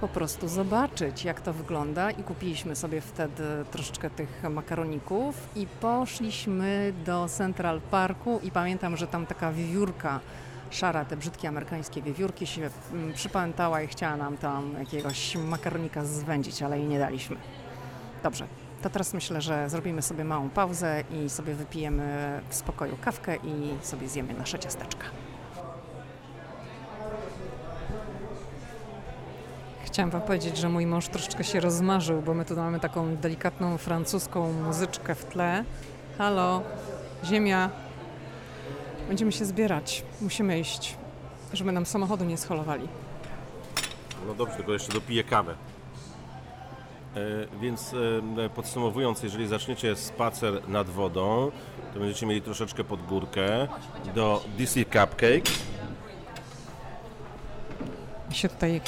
[0.02, 6.94] po prostu zobaczyć, jak to wygląda i kupiliśmy sobie wtedy troszeczkę tych makaroników i poszliśmy
[7.06, 10.20] do Central Parku i pamiętam, że tam taka wiewiórka
[10.70, 16.62] szara, te brzydkie amerykańskie wiewiórki się mm, przypamiętała i chciała nam tam jakiegoś makaronika zwędzić,
[16.62, 17.36] ale jej nie daliśmy.
[18.24, 18.48] Dobrze,
[18.82, 23.86] to teraz myślę, że zrobimy sobie małą pauzę i sobie wypijemy w spokoju kawkę i
[23.86, 25.06] sobie zjemy nasze ciasteczka.
[29.96, 33.78] Chciałam Wam powiedzieć, że mój mąż troszeczkę się rozmarzył, bo my tu mamy taką delikatną
[33.78, 35.64] francuską muzyczkę w tle.
[36.18, 36.62] Halo,
[37.24, 37.85] ziemia.
[39.08, 40.04] Będziemy się zbierać.
[40.22, 40.96] Musimy iść,
[41.54, 42.88] żeby nam samochodu nie scholowali.
[44.28, 45.56] No dobrze, tylko jeszcze dopiję kawę.
[47.16, 47.20] E,
[47.62, 47.94] więc
[48.38, 51.52] e, podsumowując, jeżeli zaczniecie spacer nad wodą,
[51.94, 53.68] to będziecie mieli troszeczkę pod górkę
[54.16, 55.50] do DC Cupcake.
[58.30, 58.82] Mi się tutaj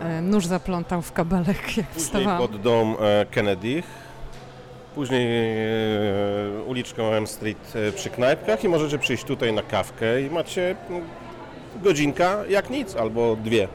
[0.00, 2.38] e, nóż zaplątał w kabelek, jak Później wstawałam.
[2.38, 3.82] pod dom e, Kennedy.
[4.94, 10.30] Później e, uliczką M Street e, przy knajpkach i możecie przyjść tutaj na kawkę i
[10.30, 10.76] macie
[11.82, 13.68] godzinka jak nic, albo dwie.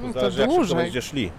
[0.00, 0.76] Mm, To zależy jak szybko dłużej.
[0.76, 1.30] będziecie szli.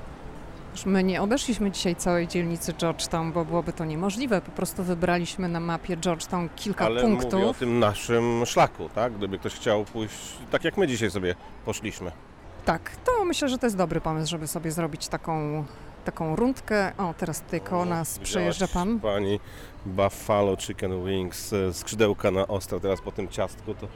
[0.86, 4.42] My nie obeszliśmy dzisiaj całej dzielnicy Georgetown, bo byłoby to niemożliwe.
[4.42, 7.58] Po prostu wybraliśmy na mapie Georgetown kilka Ale mówię o punktów.
[7.58, 9.14] tym naszym szlaku, tak?
[9.14, 10.16] Gdyby ktoś chciał pójść,
[10.52, 11.36] tak jak my dzisiaj sobie
[11.66, 12.12] poszliśmy.
[12.66, 15.66] Tak, to myślę, że to jest dobry pomysł, żeby sobie zrobić taką,
[16.04, 16.92] taką rundkę.
[16.98, 19.00] O, teraz tutaj koło nas przejeżdża pan.
[19.00, 19.40] Pani
[19.86, 22.80] Buffalo Chicken Wings, e, skrzydełka na ostro.
[22.80, 23.88] Teraz po tym ciastku to,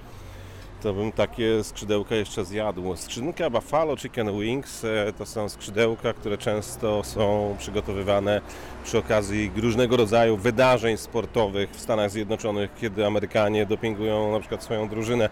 [0.83, 2.95] to bym takie skrzydełka jeszcze zjadł.
[2.95, 8.41] Skrzydłka Buffalo Chicken Wings e, to są skrzydełka, które często są przygotowywane
[8.83, 14.89] przy okazji różnego rodzaju wydarzeń sportowych w Stanach Zjednoczonych, kiedy Amerykanie dopingują na przykład swoją
[14.89, 15.29] drużynę.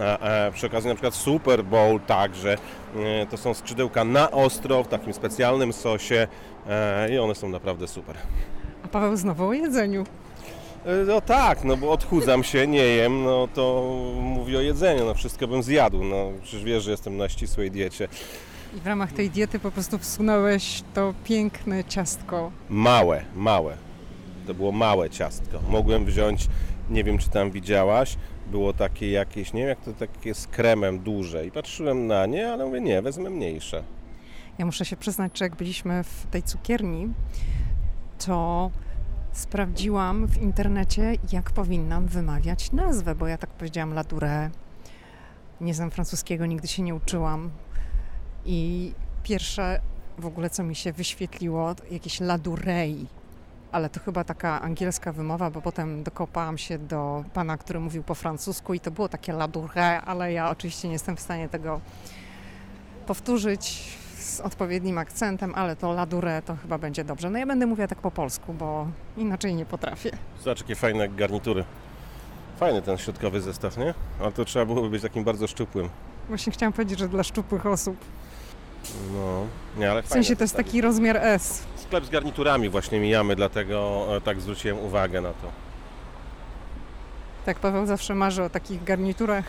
[0.00, 2.56] A, a przy okazji na przykład Super Bowl także.
[2.96, 6.26] E, To są skrzydełka na ostro, w takim specjalnym sosie
[6.68, 8.16] e, i one są naprawdę super.
[8.84, 10.04] A Paweł znowu o jedzeniu.
[10.86, 15.14] E, No tak, no bo odchudzam się, nie jem, no to mówi o jedzeniu, no
[15.14, 18.08] wszystko bym zjadł, no przecież wiesz, że jestem na ścisłej diecie.
[18.76, 22.50] I w ramach tej diety po prostu wsunąłeś to piękne ciastko.
[22.70, 23.76] Małe, małe.
[24.46, 25.58] To było małe ciastko.
[25.68, 26.48] Mogłem wziąć,
[26.90, 28.16] nie wiem czy tam widziałaś,
[28.50, 32.52] było takie jakieś, nie wiem jak to takie z kremem duże i patrzyłem na nie,
[32.52, 33.82] ale mówię nie, wezmę mniejsze.
[34.58, 37.08] Ja muszę się przyznać, że jak byliśmy w tej cukierni,
[38.26, 38.70] to
[39.32, 44.50] sprawdziłam w internecie, jak powinnam wymawiać nazwę, bo ja tak powiedziałam La Dure.
[45.60, 47.50] Nie znam francuskiego, nigdy się nie uczyłam.
[48.44, 48.92] I
[49.22, 49.80] pierwsze
[50.18, 53.06] w ogóle, co mi się wyświetliło, jakieś La Durei.
[53.72, 58.14] Ale to chyba taka angielska wymowa, bo potem dokopałam się do pana, który mówił po
[58.14, 61.80] francusku i to było takie La Dure, ale ja oczywiście nie jestem w stanie tego
[63.06, 67.30] powtórzyć z odpowiednim akcentem, ale to La Dure to chyba będzie dobrze.
[67.30, 70.10] No ja będę mówiła tak po polsku, bo inaczej nie potrafię.
[70.44, 71.64] Zobacz jakie fajne garnitury.
[72.60, 73.94] Fajny ten środkowy zestaw, nie?
[74.20, 75.88] Ale to trzeba byłoby być takim bardzo szczupłym.
[76.28, 77.96] Właśnie chciałam powiedzieć, że dla szczupłych osób.
[79.12, 81.62] No, nie, ale W sensie to jest taki rozmiar S.
[81.76, 85.50] Sklep z garniturami właśnie mijamy, dlatego e, tak zwróciłem uwagę na to.
[87.46, 89.44] Tak, Paweł zawsze marzy o takich garniturach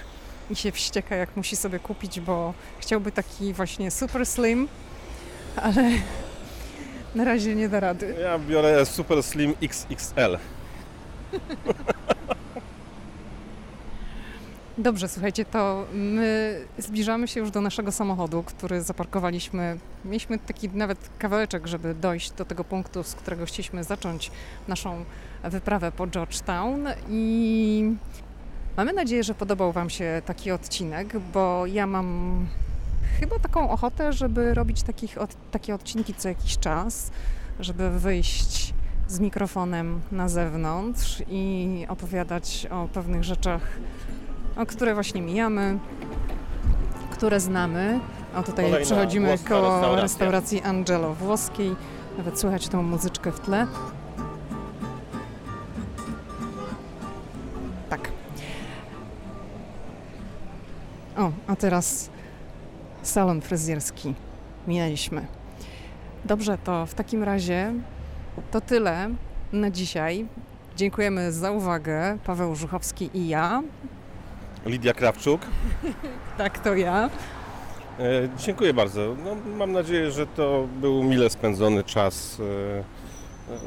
[0.50, 4.68] i się wścieka, jak musi sobie kupić, bo chciałby taki właśnie super slim,
[5.56, 5.84] ale
[7.16, 8.16] na razie nie da rady.
[8.22, 10.38] Ja biorę Super Slim XXL.
[14.80, 19.78] Dobrze, słuchajcie, to my zbliżamy się już do naszego samochodu, który zaparkowaliśmy.
[20.06, 24.32] Mieliśmy taki nawet kawałeczek, żeby dojść do tego punktu, z którego chcieliśmy zacząć
[24.68, 25.06] naszą
[25.44, 27.96] wyprawę po Georgetown i
[28.78, 32.48] mamy nadzieję, że podobał Wam się taki odcinek, bo ja mam
[33.20, 37.12] chyba taką ochotę, żeby robić takich, od, takie odcinki co jakiś czas,
[37.60, 38.74] żeby wyjść
[39.08, 43.62] z mikrofonem na zewnątrz i opowiadać o pewnych rzeczach,
[44.60, 45.80] o które właśnie mijamy,
[47.12, 48.00] które znamy.
[48.36, 50.02] O tutaj Kolejna przechodzimy koło restauracja.
[50.02, 51.76] restauracji Angelo włoskiej.
[52.18, 53.68] Nawet słychać tą muzyczkę w tle.
[57.90, 58.12] Tak.
[61.18, 62.10] O, a teraz
[63.02, 64.14] salon fryzjerski.
[64.68, 65.26] Minęliśmy.
[66.26, 67.74] Dobrze, to w takim razie
[68.52, 69.10] to tyle
[69.54, 70.26] na dzisiaj.
[70.76, 72.18] Dziękujemy za uwagę.
[72.26, 73.62] Paweł Żuchowski i ja.
[74.66, 75.42] Lidia Krawczuk.
[76.38, 77.10] Tak, to ja.
[78.00, 79.16] E, dziękuję bardzo.
[79.26, 82.42] No, mam nadzieję, że to był mile spędzony czas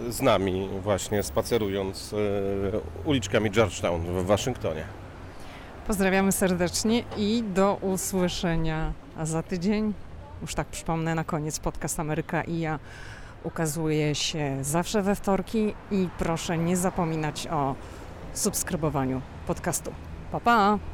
[0.09, 2.17] e, z nami właśnie spacerując e,
[3.05, 4.85] uliczkami Georgetown w Waszyngtonie.
[5.87, 9.95] Pozdrawiamy serdecznie i do usłyszenia za tydzień.
[10.43, 12.79] Już tak przypomnę na koniec, podcast Ameryka i ja
[13.45, 17.75] ukazuje się zawsze we wtorki i proszę nie zapominać o
[18.35, 19.93] subskrybowaniu podcastu.
[20.33, 20.92] 好棒啊。